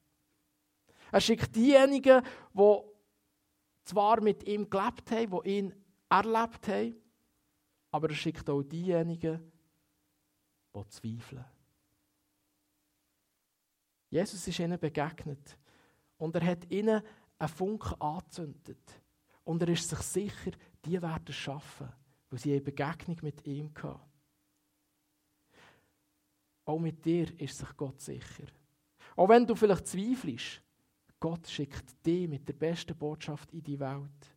Er 1.11 1.21
schickt 1.21 1.55
diejenigen, 1.55 2.21
die 2.53 2.79
zwar 3.85 4.21
mit 4.21 4.47
ihm 4.47 4.69
gelebt 4.69 5.11
haben, 5.11 5.41
die 5.43 5.49
ihn 5.49 5.73
erlebt 6.09 6.67
haben, 6.67 6.95
aber 7.91 8.09
er 8.09 8.15
schickt 8.15 8.49
auch 8.49 8.63
diejenigen, 8.63 9.51
die 10.75 10.87
zweifeln. 10.89 11.45
Jesus 14.09 14.47
ist 14.47 14.59
ihnen 14.59 14.79
begegnet 14.79 15.57
und 16.17 16.35
er 16.35 16.45
hat 16.45 16.71
ihnen 16.71 17.01
einen 17.37 17.49
Funken 17.49 17.99
angezündet. 18.01 19.01
Und 19.43 19.61
er 19.61 19.69
ist 19.69 19.89
sich 19.89 19.99
sicher, 19.99 20.51
die 20.83 21.01
werden 21.01 21.25
es 21.27 21.35
schaffen, 21.35 21.91
weil 22.29 22.39
sie 22.39 22.51
eine 22.51 22.61
Begegnung 22.61 23.17
mit 23.21 23.45
ihm 23.45 23.71
hatten. 23.75 23.99
Auch 26.65 26.79
mit 26.79 27.05
dir 27.05 27.39
ist 27.39 27.57
sich 27.57 27.77
Gott 27.77 28.01
sicher. 28.01 28.47
Auch 29.15 29.29
wenn 29.29 29.45
du 29.45 29.55
vielleicht 29.55 29.87
zweifelst, 29.87 30.61
Gott 31.19 31.47
schickt 31.47 32.05
dich 32.05 32.27
mit 32.27 32.47
der 32.47 32.53
besten 32.53 32.97
Botschaft 32.97 33.51
in 33.53 33.63
die 33.63 33.79
Welt. 33.79 34.35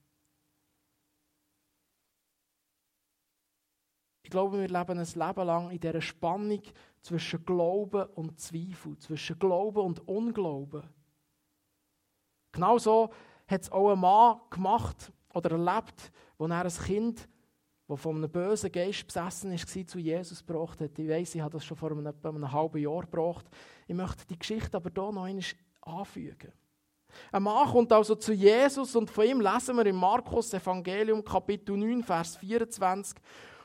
Ich 4.22 4.30
glaube, 4.30 4.60
wir 4.60 4.68
leben 4.68 4.98
ein 4.98 5.06
Leben 5.06 5.46
lang 5.46 5.70
in 5.70 5.80
dieser 5.80 6.02
Spannung 6.02 6.62
zwischen 7.00 7.44
Glauben 7.46 8.06
und 8.10 8.38
Zweifel, 8.38 8.98
zwischen 8.98 9.38
Glauben 9.38 9.80
und 9.80 10.06
Unglauben. 10.06 10.82
Genau 12.52 12.76
so 12.76 13.10
hat 13.46 13.62
es 13.62 13.72
auch 13.72 13.90
ein 13.90 13.98
Mann 13.98 14.40
gemacht 14.50 15.12
oder 15.32 15.52
erlebt, 15.52 16.12
wo 16.36 16.46
er 16.46 16.62
ein 16.62 16.68
Kind, 16.68 17.26
das 17.88 18.00
von 18.00 18.16
einem 18.16 18.30
bösen 18.30 18.70
Geist 18.70 19.06
besessen 19.06 19.50
war, 19.50 19.86
zu 19.86 19.98
Jesus 19.98 20.44
gebracht 20.46 20.80
hat. 20.80 20.98
Ich 20.98 21.08
weiß, 21.08 21.34
ich 21.34 21.40
habe 21.40 21.52
das 21.52 21.64
schon 21.64 21.76
vor 21.76 21.90
einem, 21.90 22.06
einem 22.06 22.52
halben 22.52 22.78
Jahr 22.78 23.00
gebracht. 23.00 23.46
Ich 23.86 23.94
möchte 23.94 24.26
die 24.26 24.38
Geschichte 24.38 24.76
aber 24.76 24.90
hier 24.90 25.10
noch 25.10 25.24
einmal 25.24 25.42
anfügen. 25.80 26.52
Ein 27.32 27.42
Mann 27.42 27.68
kommt 27.68 27.90
also 27.90 28.14
zu 28.14 28.34
Jesus 28.34 28.94
und 28.94 29.10
von 29.10 29.24
ihm 29.24 29.40
lesen 29.40 29.76
wir 29.76 29.86
im 29.86 29.96
Markus 29.96 30.52
Evangelium 30.52 31.24
Kapitel 31.24 31.78
9, 31.78 32.02
Vers 32.02 32.36
24. 32.36 33.18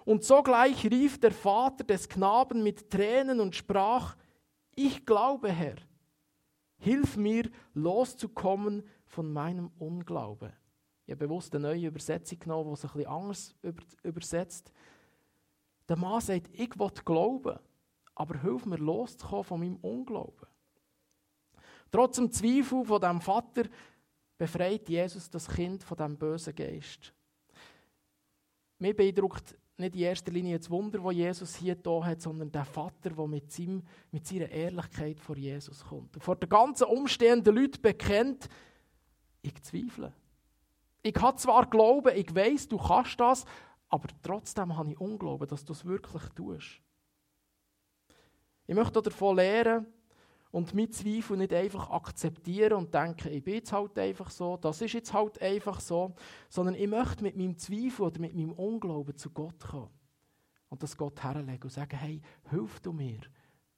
Und 0.05 0.23
sogleich 0.23 0.85
rief 0.85 1.19
der 1.19 1.31
Vater 1.31 1.83
des 1.83 2.07
Knaben 2.07 2.63
mit 2.63 2.89
Tränen 2.89 3.41
und 3.41 3.55
sprach, 3.55 4.15
ich 4.75 5.05
glaube, 5.05 5.51
Herr, 5.51 5.75
hilf 6.77 7.17
mir 7.17 7.49
loszukommen 7.73 8.83
von 9.05 9.31
meinem 9.31 9.69
Unglauben. 9.77 10.53
Habe 11.13 11.27
bewusst 11.27 11.53
eine 11.53 11.67
neue 11.67 11.87
Übersetzung 11.87 12.39
genommen, 12.39 12.69
die 12.69 12.73
es 12.73 12.85
ein 12.85 12.91
bisschen 12.91 13.07
anders 13.11 13.55
übersetzt. 14.01 14.71
Der 15.87 15.95
Mann 15.95 16.21
sagt, 16.21 16.49
ich 16.53 16.79
will 16.79 16.89
glauben, 17.05 17.59
aber 18.15 18.39
hilf 18.41 18.65
mir 18.65 18.77
loszukommen 18.77 19.43
von 19.43 19.59
meinem 19.59 19.75
Unglauben. 19.77 20.47
Trotz 21.91 22.15
dem 22.15 22.31
Zweifel 22.31 22.83
von 22.83 22.99
dem 22.99 23.21
Vater 23.21 23.63
befreit 24.37 24.89
Jesus 24.89 25.29
das 25.29 25.47
Kind 25.47 25.83
von 25.83 25.97
dem 25.97 26.17
bösen 26.17 26.55
Geist. 26.55 27.13
Mir 28.79 28.95
beeindruckt 28.95 29.55
nicht 29.77 29.95
in 29.95 30.01
erster 30.01 30.31
Linie 30.31 30.57
das 30.57 30.69
Wunder, 30.71 30.97
das 30.97 31.13
Jesus 31.13 31.55
hier 31.55 31.75
da 31.75 32.03
hat, 32.03 32.21
sondern 32.21 32.51
der 32.51 32.65
Vater, 32.65 33.11
der 33.11 33.27
mit, 33.27 33.51
seinem, 33.51 33.83
mit 34.11 34.25
seiner 34.25 34.49
Ehrlichkeit 34.49 35.19
vor 35.19 35.37
Jesus 35.37 35.83
kommt. 35.85 36.15
Und 36.15 36.23
vor 36.23 36.35
den 36.35 36.49
ganzen 36.49 36.85
umstehenden 36.85 37.55
Leuten 37.55 37.81
bekennt, 37.81 38.49
ich 39.43 39.61
zweifle. 39.61 40.11
Ich 41.03 41.15
habe 41.17 41.37
zwar 41.37 41.69
Glauben, 41.69 42.15
ich 42.15 42.33
weiß, 42.33 42.69
du 42.69 42.77
kannst 42.77 43.19
das, 43.19 43.45
aber 43.89 44.07
trotzdem 44.23 44.75
habe 44.75 44.91
ich 44.91 44.99
Unglauben, 44.99 45.47
dass 45.47 45.65
du 45.65 45.73
es 45.73 45.85
wirklich 45.85 46.23
tust. 46.29 46.81
Ich 48.65 48.73
möchte 48.73 49.01
davon 49.01 49.35
lernen 49.35 49.85
und 50.51 50.73
mit 50.73 50.95
Zweifel 50.95 51.35
nicht 51.35 51.53
einfach 51.53 51.89
akzeptieren 51.89 52.73
und 52.73 52.93
denken, 52.93 53.33
ich 53.33 53.43
bin 53.43 53.55
jetzt 53.55 53.73
halt 53.73 53.99
einfach 53.99 54.29
so, 54.29 54.55
das 54.55 54.81
ist 54.81 54.93
jetzt 54.93 55.13
halt 55.13 55.41
einfach 55.41 55.81
so, 55.81 56.15
sondern 56.47 56.75
ich 56.75 56.87
möchte 56.87 57.23
mit 57.23 57.35
meinem 57.35 57.57
Zweifel 57.57 58.03
oder 58.03 58.21
mit 58.21 58.33
meinem 58.33 58.53
Unglauben 58.53 59.17
zu 59.17 59.29
Gott 59.31 59.59
kommen 59.59 59.89
und 60.69 60.81
das 60.81 60.95
Gott 60.95 61.21
herlegen 61.21 61.63
und 61.63 61.71
sagen, 61.71 61.97
hey, 61.97 62.21
hilf 62.49 62.79
du 62.79 62.93
mir 62.93 63.19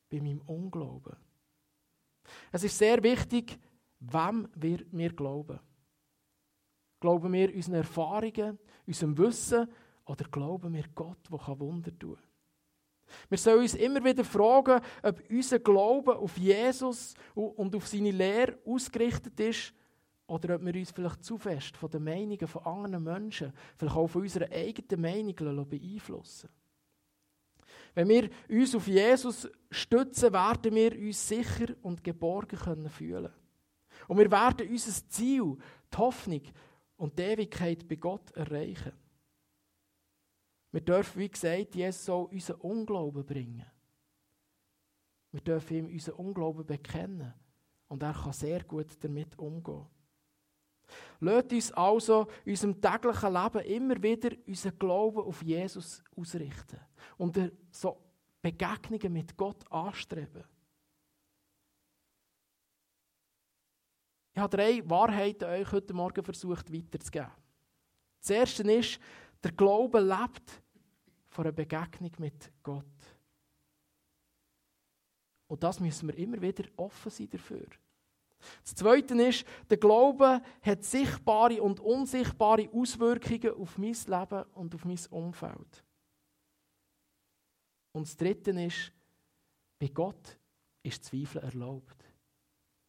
bei 0.09 0.21
meinem 0.21 0.41
Unglauben. 0.41 1.15
Es 2.51 2.63
ist 2.63 2.77
sehr 2.77 3.01
wichtig, 3.01 3.57
wem 3.99 4.47
wir, 4.55 4.85
wir 4.91 5.13
glauben. 5.13 5.59
Glauben 7.05 7.33
wir 7.33 7.53
unseren 7.53 7.75
Erfahrungen, 7.75 8.57
unserem 8.87 9.15
Wissen 9.15 9.69
oder 10.07 10.25
glauben 10.25 10.73
wir 10.73 10.85
Gott, 10.95 11.19
der 11.29 11.59
Wunder 11.59 11.91
tun 11.99 12.15
kann? 12.15 13.19
Wir 13.29 13.37
sollen 13.37 13.59
uns 13.59 13.75
immer 13.75 14.03
wieder 14.03 14.23
fragen, 14.23 14.81
ob 15.03 15.21
unser 15.29 15.59
Glaube 15.59 16.17
auf 16.17 16.35
Jesus 16.35 17.13
und 17.35 17.75
auf 17.75 17.87
seine 17.87 18.09
Lehre 18.09 18.57
ausgerichtet 18.65 19.39
ist 19.39 19.71
oder 20.25 20.55
ob 20.55 20.65
wir 20.65 20.73
uns 20.73 20.89
vielleicht 20.89 21.23
zu 21.23 21.37
fest 21.37 21.77
von 21.77 21.91
den 21.91 22.05
Meinungen 22.05 22.47
von 22.47 22.65
anderen 22.65 23.03
Menschen, 23.03 23.53
vielleicht 23.77 23.95
auch 23.95 24.07
von 24.07 24.23
unserer 24.23 24.51
eigenen 24.51 24.99
Meinung 24.99 25.69
beeinflussen 25.69 26.49
Wenn 27.93 28.09
wir 28.09 28.29
uns 28.49 28.73
auf 28.73 28.87
Jesus 28.87 29.47
stützen, 29.69 30.33
werden 30.33 30.73
wir 30.73 30.91
uns 30.93 31.27
sicher 31.27 31.67
und 31.83 32.03
geborgen 32.03 32.57
können 32.57 32.89
fühlen. 32.89 33.31
Und 34.07 34.17
wir 34.17 34.31
werden 34.31 34.67
unser 34.67 35.07
Ziel, 35.07 35.55
die 35.93 35.97
Hoffnung 35.97 36.41
und 36.97 37.17
die 37.17 37.23
Ewigkeit 37.23 37.87
bei 37.87 37.95
Gott 37.95 38.31
erreichen. 38.31 38.93
Wir 40.71 40.81
dürfen, 40.81 41.19
wie 41.21 41.29
gesagt, 41.29 41.75
Jesus 41.75 42.09
auch 42.09 42.31
unseren 42.31 42.59
Unglauben 42.61 43.25
bringen. 43.25 43.65
Wir 45.31 45.41
dürfen 45.41 45.77
ihm 45.77 45.87
unseren 45.87 46.15
Unglauben 46.15 46.65
bekennen. 46.65 47.33
Und 47.87 48.03
er 48.03 48.13
kann 48.13 48.33
sehr 48.33 48.63
gut 48.63 48.87
damit 49.01 49.37
umgehen. 49.37 49.85
Lasst 51.19 51.51
uns 51.51 51.71
also 51.71 52.27
in 52.43 52.51
unserem 52.51 52.81
täglichen 52.81 53.33
Leben 53.33 53.59
immer 53.59 54.03
wieder 54.03 54.31
unseren 54.45 54.77
Glauben 54.77 55.19
auf 55.19 55.41
Jesus 55.43 56.03
ausrichten 56.15 56.79
und 57.17 57.39
so 57.71 57.97
Begegnungen 58.41 59.13
mit 59.13 59.35
Gott 59.35 59.69
anstreben. 59.71 60.43
Ich 64.35 64.41
habe 64.41 64.57
drei 64.57 64.89
Wahrheiten 64.89 65.45
euch 65.45 65.71
heute 65.71 65.93
Morgen 65.93 66.21
versucht 66.21 66.69
weiterzugeben. 66.69 67.31
Das 68.19 68.29
erste 68.29 68.69
ist, 68.69 68.99
der 69.41 69.53
Glaube 69.53 70.01
lebt 70.01 70.61
von 71.29 71.45
einer 71.45 71.53
Begegnung 71.53 72.11
mit 72.17 72.51
Gott. 72.61 72.83
Und 75.47 75.63
das 75.63 75.79
müssen 75.79 76.09
wir 76.09 76.17
immer 76.17 76.41
wieder 76.41 76.65
offen 76.75 77.09
sein 77.09 77.29
dafür. 77.29 77.65
Das 78.61 78.75
Zweite 78.75 79.13
ist, 79.23 79.45
der 79.69 79.77
Glaube 79.77 80.41
hat 80.61 80.83
sichtbare 80.83 81.61
und 81.61 81.79
unsichtbare 81.79 82.69
Auswirkungen 82.73 83.55
auf 83.55 83.77
mein 83.77 83.93
Leben 83.93 84.43
und 84.55 84.75
auf 84.75 84.83
mein 84.83 84.99
Umfeld. 85.11 85.85
Und 87.93 88.05
das 88.05 88.17
Dritte 88.17 88.51
ist, 88.51 88.91
bei 89.79 89.87
Gott 89.87 90.37
ist 90.83 91.05
Zweifel 91.05 91.41
erlaubt. 91.41 91.94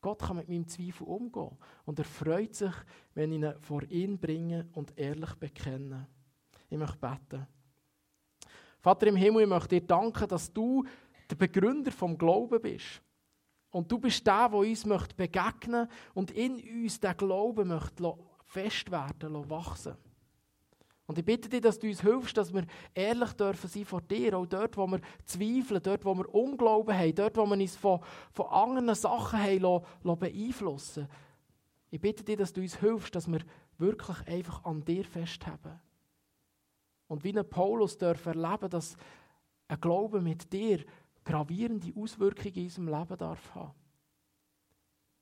Gott 0.01 0.23
kann 0.23 0.37
mit 0.37 0.49
meinem 0.49 0.69
Zweifel 0.69 1.07
umgehen. 1.07 1.57
Und 1.85 1.99
er 1.99 2.05
freut 2.05 2.55
sich, 2.55 2.73
wenn 3.15 3.33
ich 3.33 3.43
ihn 3.43 3.55
vor 3.61 3.83
ihn 3.85 4.19
bringe 4.19 4.69
und 4.73 4.97
ehrlich 4.99 5.35
bekenne. 5.35 6.09
Ich 6.69 6.79
möchte 6.79 6.99
beten. 6.99 7.47
Vater 8.81 9.07
im 9.09 9.17
Himmel, 9.17 9.43
ich 9.43 9.49
möchte 9.49 9.81
dir 9.81 9.87
danken, 9.87 10.29
dass 10.29 10.53
du 10.53 10.85
der 11.29 11.37
Begründer 11.37 11.91
vom 11.91 12.17
Glauben 12.17 12.61
bist. 12.61 13.03
Und 13.71 13.91
du 13.91 13.99
bist 13.99 14.27
der, 14.27 14.49
der 14.49 14.59
uns 14.59 14.85
begegnen 14.85 15.87
möchte 15.87 15.89
und 16.15 16.31
in 16.31 16.55
uns 16.83 17.01
der 17.01 17.15
Glaube 17.15 17.65
möchte 17.65 18.17
fest 18.45 18.91
werden, 18.91 19.51
wachsen. 19.51 19.97
Und 21.07 21.19
ich 21.19 21.25
bitte 21.25 21.49
dich, 21.49 21.61
dass 21.61 21.79
du 21.79 21.87
uns 21.87 22.01
hilfst, 22.01 22.37
dass 22.37 22.53
wir 22.53 22.66
ehrlich 22.92 23.33
dürfen 23.35 23.71
sein 23.71 23.85
vor 23.85 24.01
dir, 24.01 24.37
auch 24.37 24.47
dort, 24.47 24.77
wo 24.77 24.87
wir 24.88 25.01
zweifeln, 25.25 25.81
dort, 25.83 26.05
wo 26.05 26.14
wir 26.16 26.35
Unglauben 26.35 26.97
haben, 26.97 27.14
dort, 27.14 27.37
wo 27.37 27.47
wir 27.47 27.57
uns 27.57 27.77
von, 27.77 28.01
von 28.33 28.47
anderen 28.47 28.95
Sachen 28.95 29.38
haben 29.38 29.61
lassen, 29.61 30.19
beeinflussen 30.19 31.09
Ich 31.90 32.01
bitte 32.01 32.25
dich, 32.25 32.37
dass 32.37 32.53
du 32.53 32.61
uns 32.61 32.77
hilfst, 32.81 33.14
dass 33.14 33.31
wir 33.31 33.40
wirklich 33.79 34.27
einfach 34.27 34.64
an 34.64 34.85
dir 34.85 35.05
festhalten. 35.05 35.81
Und 37.07 37.23
wie 37.23 37.37
ein 37.38 37.49
Paulus 37.49 37.97
dürfen 37.97 38.42
erleben, 38.42 38.69
dass 38.69 38.97
ein 39.69 39.81
Glaube 39.81 40.21
mit 40.21 40.53
dir 40.53 40.85
gravierende 41.25 41.92
Auswirkungen 41.97 42.55
in 42.55 42.64
unserem 42.64 42.88
Leben 42.88 43.16
darf 43.16 43.55
haben. 43.55 43.73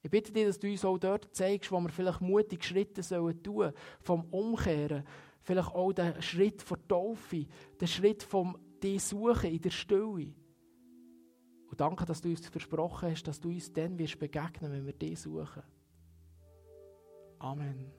Ich 0.02 0.10
bitte 0.10 0.32
dich, 0.32 0.46
dass 0.46 0.58
du 0.58 0.70
uns 0.70 0.84
auch 0.84 0.98
dort 0.98 1.34
zeigst, 1.34 1.72
wo 1.72 1.80
wir 1.80 1.88
vielleicht 1.88 2.20
mutige 2.20 2.62
Schritte 2.62 3.02
tun 3.02 3.34
sollen, 3.42 3.72
vom 4.00 4.24
Umkehren, 4.30 5.04
Vielleicht 5.44 5.74
auch 5.74 5.92
der 5.92 6.20
Schritt 6.22 6.62
von 6.62 6.78
Taufe, 6.88 7.46
der 7.78 7.86
Schritt 7.86 8.22
vom 8.22 8.58
die 8.82 8.98
Suchen 8.98 9.50
in 9.50 9.60
der 9.60 9.70
Stille. 9.70 10.34
Und 11.70 11.80
danke, 11.80 12.06
dass 12.06 12.22
du 12.22 12.30
uns 12.30 12.48
versprochen 12.48 13.10
hast, 13.10 13.24
dass 13.24 13.40
du 13.40 13.50
uns 13.50 13.72
dann 13.72 13.98
wirst 13.98 14.18
begegnen, 14.18 14.72
wenn 14.72 14.86
wir 14.86 14.94
die 14.94 15.14
suchen. 15.14 15.62
Amen. 17.38 17.92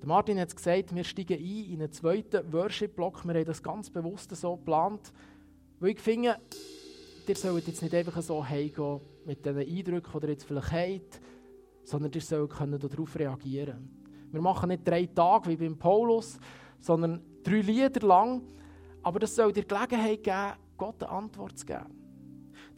Der 0.00 0.08
Martin 0.08 0.38
hat 0.38 0.54
gesagt, 0.54 0.94
wir 0.94 1.04
steigen 1.04 1.38
ein 1.38 1.64
in 1.72 1.82
einen 1.82 1.92
zweiten 1.92 2.52
Worship-Block. 2.52 3.24
Wir 3.26 3.34
haben 3.34 3.44
das 3.44 3.62
ganz 3.62 3.90
bewusst 3.90 4.34
so 4.34 4.56
geplant, 4.56 5.12
weil 5.80 5.90
ich 5.90 6.00
finde, 6.00 6.38
ihr 7.26 7.36
sollt 7.36 7.66
jetzt 7.66 7.82
nicht 7.82 7.94
einfach 7.94 8.22
so 8.22 8.46
heimgehen 8.46 9.00
mit 9.26 9.44
den 9.44 9.58
Eindrücken, 9.58 10.20
die 10.20 10.26
ihr 10.26 10.30
jetzt 10.30 10.44
vielleicht 10.44 10.72
habt, 10.72 11.20
sondern 11.82 12.12
ihr 12.12 12.20
sollt 12.20 12.52
darauf 12.52 13.18
reagieren 13.18 13.66
können. 13.66 13.99
Wir 14.32 14.40
machen 14.40 14.68
nicht 14.68 14.86
drei 14.86 15.06
Tage 15.06 15.48
wie 15.48 15.56
beim 15.56 15.76
Paulus, 15.76 16.38
sondern 16.78 17.22
drei 17.42 17.60
Lieder 17.60 18.06
lang. 18.06 18.42
Aber 19.02 19.18
das 19.18 19.34
soll 19.34 19.52
dir 19.52 19.64
Gelegenheit 19.64 20.22
geben, 20.22 20.52
Gott 20.76 21.02
eine 21.02 21.12
Antwort 21.12 21.58
zu 21.58 21.66
geben. 21.66 22.00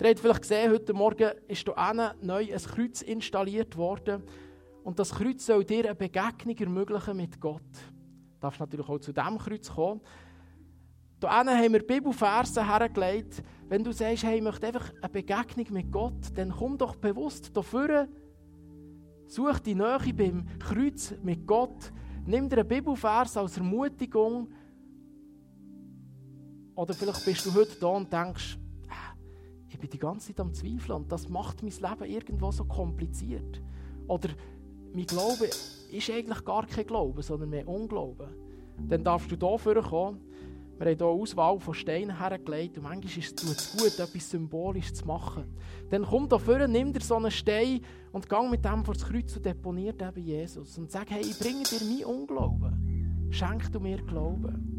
Ihr 0.01 0.09
habt 0.09 0.21
vielleicht 0.21 0.43
gesehen, 0.43 0.73
heute 0.73 0.95
Morgen 0.95 1.31
ist 1.47 1.65
hier 1.65 2.15
neu 2.23 2.53
ein 2.53 2.59
Kreuz 2.59 3.03
installiert 3.03 3.77
worden. 3.77 4.23
Und 4.83 4.99
das 4.99 5.13
Kreuz 5.13 5.47
soll 5.47 5.65
dir 5.65 5.85
eine 5.85 5.95
Begegnung 5.95 6.57
ermöglichen 6.57 7.17
mit 7.17 7.41
Gott. 7.41 7.61
Du 7.61 8.41
darfst 8.41 8.59
natürlich 8.59 8.89
auch 8.89 8.99
zu 8.99 9.13
diesem 9.13 9.39
Kreuz 9.39 9.71
kommen. 9.71 10.01
Hier 11.21 11.31
haben 11.31 11.73
wir 11.73 11.87
Bibelverse 11.87 12.67
hergelegt. 12.67 13.45
Wenn 13.69 13.85
du 13.85 13.93
sagst, 13.93 14.25
hey, 14.25 14.39
ich 14.39 14.43
möchte 14.43 14.67
einfach 14.67 14.93
eine 15.01 15.09
Begegnung 15.09 15.67
mit 15.71 15.93
Gott, 15.93 16.37
dann 16.37 16.51
komm 16.51 16.77
doch 16.77 16.97
bewusst 16.97 17.57
dafür 17.57 18.09
Such 19.33 19.61
die 19.61 19.75
Nähe 19.75 20.13
beim 20.15 20.45
Kreuz 20.59 21.15
mit 21.23 21.47
Gott. 21.47 21.91
Nimm 22.27 22.51
dir 22.51 22.59
einen 22.59 22.69
Bibelvers 22.69 23.35
als 23.35 23.57
Ermutigung 23.57 24.49
Oder 26.75 26.93
vielleicht 26.93 27.25
bist 27.25 27.47
du 27.47 27.55
heute 27.55 27.75
da 27.81 27.87
und 27.87 28.13
denkst, 28.13 28.59
äh, 28.89 29.71
ich 29.71 29.79
bin 29.79 29.89
die 29.89 29.99
ganze 29.99 30.27
Zeit 30.27 30.41
am 30.41 30.53
Zweifeln 30.53 30.99
und 30.99 31.11
das 31.11 31.31
macht 31.31 31.63
mein 31.63 31.73
Leben 31.73 32.13
irgendwo 32.13 32.53
so 32.53 32.67
kompliziert. 32.67 33.63
Oder 34.07 34.29
mein 34.93 35.07
Glaube 35.07 35.47
ist 35.91 36.11
eigentlich 36.11 36.45
gar 36.45 36.67
kein 36.67 36.87
Glaube, 36.87 37.23
sondern 37.23 37.49
mehr 37.49 37.67
Unglauben. 37.67 38.29
Dann 38.87 39.03
darfst 39.03 39.33
du 39.33 39.59
hier 39.63 39.81
kommen. 39.81 40.21
Wir 40.83 40.91
haben 40.91 40.99
hier 40.99 41.07
eine 41.07 41.23
Auswahl 41.23 41.61
von 41.61 41.75
Steinen 41.75 42.19
hergelegt 42.19 42.77
und 42.77 42.83
manchmal 42.83 43.17
ist 43.17 43.45
es 43.45 43.71
gut, 43.77 44.01
etwas 44.01 44.31
symbolisch 44.31 44.93
zu 44.93 45.07
machen. 45.07 45.45
Dann 45.89 46.05
komm 46.05 46.29
da 46.29 46.39
vorne, 46.39 46.67
nimm 46.67 46.93
dir 46.93 47.01
so 47.01 47.15
einen 47.15 47.31
Stein 47.31 47.83
und 48.11 48.29
geh 48.29 48.49
mit 48.51 48.65
dem 48.65 48.85
vor 48.85 48.95
das 48.95 49.05
Kreuz 49.05 49.37
und 49.37 49.47
deponiert 49.47 50.01
den 50.01 50.13
bei 50.13 50.21
Jesus. 50.21 50.77
Und 50.79 50.91
sag, 50.91 51.09
hey, 51.11 51.21
ich 51.21 51.39
bringe 51.39 51.63
dir 51.63 51.85
meinen 51.87 52.05
Unglauben. 52.05 53.29
Schenk 53.31 53.71
du 53.71 53.79
mir 53.79 53.99
Glauben. 53.99 54.72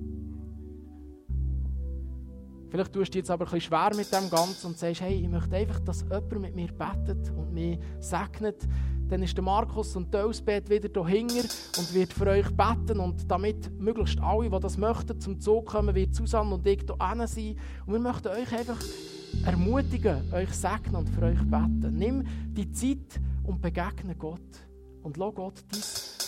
Vielleicht 2.74 2.92
tust 2.92 3.14
du 3.14 3.20
jetzt 3.20 3.30
aber 3.30 3.46
ein 3.46 3.52
bisschen 3.52 3.70
schwer 3.70 3.92
mit 3.96 4.12
dem 4.12 4.32
Ganzen 4.32 4.66
und 4.66 4.80
sagst, 4.80 5.02
hey, 5.02 5.14
ich 5.14 5.30
möchte 5.30 5.56
einfach, 5.56 5.80
dass 5.82 6.02
jemand 6.02 6.42
mit 6.42 6.56
mir 6.56 6.70
betet 6.70 7.30
und 7.38 7.54
mich 7.54 7.78
segnet. 8.00 8.68
Dann 9.10 9.22
ist 9.22 9.38
der 9.38 9.44
Markus 9.44 9.96
und 9.96 10.16
Elsbeth 10.16 10.72
wieder 10.72 10.90
dahinter 10.90 11.48
und 11.78 11.94
wird 11.94 12.12
für 12.12 12.26
euch 12.26 12.50
beten. 12.50 13.00
Und 13.00 13.30
damit 13.30 13.80
möglichst 13.80 14.20
alle, 14.20 14.50
die 14.50 14.60
das 14.60 14.80
möchten, 14.80 15.22
zum 15.22 15.40
Zug 15.40 15.68
kommen, 15.68 15.94
wird 15.94 16.16
Susanne 16.16 16.56
und 16.56 16.66
ich 16.66 16.80
hier 16.80 17.28
sein. 17.28 17.56
Und 17.86 17.94
wir 17.94 18.00
möchten 18.00 18.30
euch 18.30 18.52
einfach 18.52 18.84
ermutigen, 19.46 20.34
euch 20.34 20.50
segnen 20.50 20.96
und 20.96 21.10
für 21.10 21.26
euch 21.26 21.42
beten. 21.44 21.94
Nimm 21.96 22.24
die 22.48 22.72
Zeit 22.72 23.22
und 23.44 23.62
begegne 23.62 24.16
Gott. 24.16 24.40
Und 25.04 25.18
lass 25.18 25.36
Gott 25.36 25.64
dein, 25.72 25.82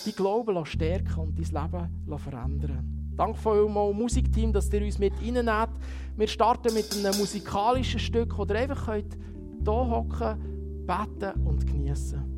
dein 0.05 0.15
Glauben 0.15 0.65
stärken 0.67 1.21
und 1.21 1.39
dein 1.39 1.63
Leben 2.05 2.19
verändern. 2.19 3.05
Danke 3.15 3.39
vielmals 3.39 3.95
Musikteam, 3.95 4.51
dass 4.51 4.71
ihr 4.73 4.81
uns 4.81 4.99
mit 4.99 5.13
reinnehmt. 5.21 5.69
Wir 6.17 6.27
starten 6.27 6.73
mit 6.73 6.95
einem 6.95 7.17
musikalischen 7.17 7.99
Stück, 7.99 8.37
ihr 8.39 8.55
einfach 8.55 8.85
könnt 8.85 9.17
hier 9.65 9.73
hocken, 9.73 10.85
beten 10.85 11.45
und 11.45 11.67
genießen. 11.67 12.35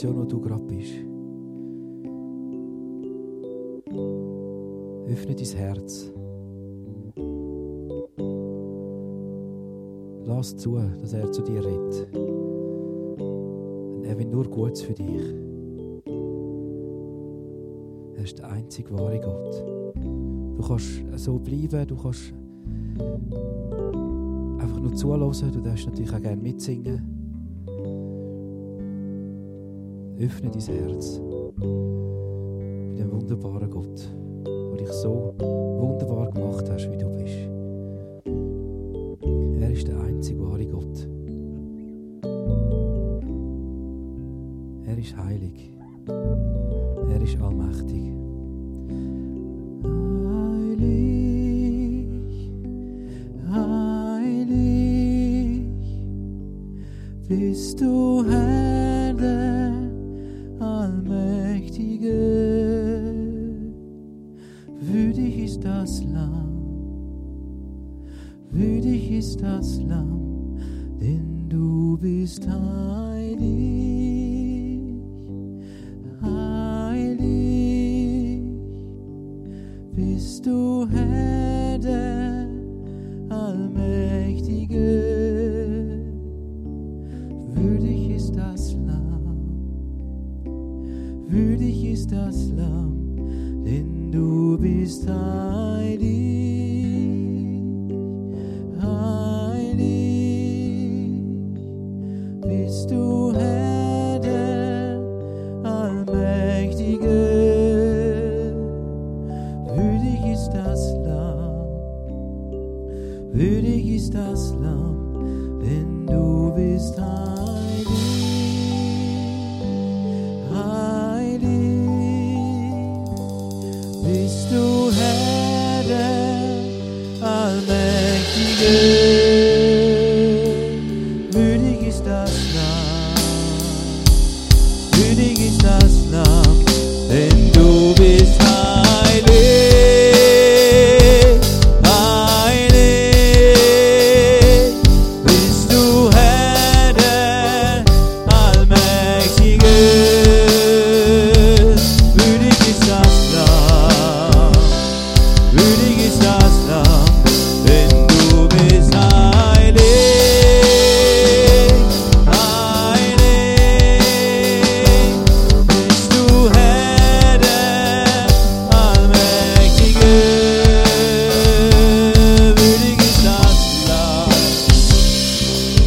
Situation, 0.00 0.16
wo 0.16 0.24
du 0.24 0.40
gerade 0.40 0.62
bist. 0.64 0.94
Öffne 5.06 5.34
dein 5.34 5.56
Herz. 5.56 6.12
Lass 10.24 10.56
zu, 10.56 10.78
dass 11.00 11.12
er 11.12 11.30
zu 11.30 11.42
dir 11.42 11.64
redet. 11.64 12.08
er 14.04 14.18
will 14.18 14.26
nur 14.26 14.44
Gutes 14.44 14.82
für 14.82 14.94
dich. 14.94 15.34
Er 18.16 18.24
ist 18.24 18.38
der 18.38 18.50
einzige 18.50 18.90
wahre 18.92 19.20
Gott. 19.20 19.64
Du 20.56 20.66
kannst 20.66 21.02
so 21.16 21.38
bleiben, 21.38 21.86
du 21.86 21.96
kannst 21.96 22.32
einfach 24.58 24.80
nur 24.80 24.94
zuhören. 24.94 25.52
Du 25.52 25.60
darfst 25.60 25.86
natürlich 25.86 26.14
auch 26.14 26.22
gerne 26.22 26.40
mitsingen. 26.40 27.09
Öffne 30.20 30.50
dein 30.50 30.60
Herz 30.60 31.18
mit 31.18 32.98
dem 32.98 33.10
wunderbaren 33.10 33.70
Gott, 33.70 34.14
der 34.44 34.76
dich 34.76 34.92
so 34.92 35.34
wunderbar 35.38 36.30
gemacht 36.30 36.68
hast, 36.70 36.90
wie 36.92 36.98
du 36.98 37.08
bist. 37.08 37.48
Er 39.62 39.70
ist 39.70 39.88
der 39.88 39.98
einzige 39.98 40.42
wahre 40.42 40.66
Gott. 40.66 41.08
Er 44.86 44.98
ist 44.98 45.16
heilig. 45.16 45.72
Er 46.06 47.22
ist 47.22 47.40
allmächtig. 47.40 48.12
bist 57.30 57.80
du 57.80 58.24
Herr, 58.28 58.49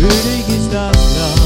würdig 0.04 0.48
ist 0.50 0.74
das 0.74 1.16
Lamm, 1.18 1.43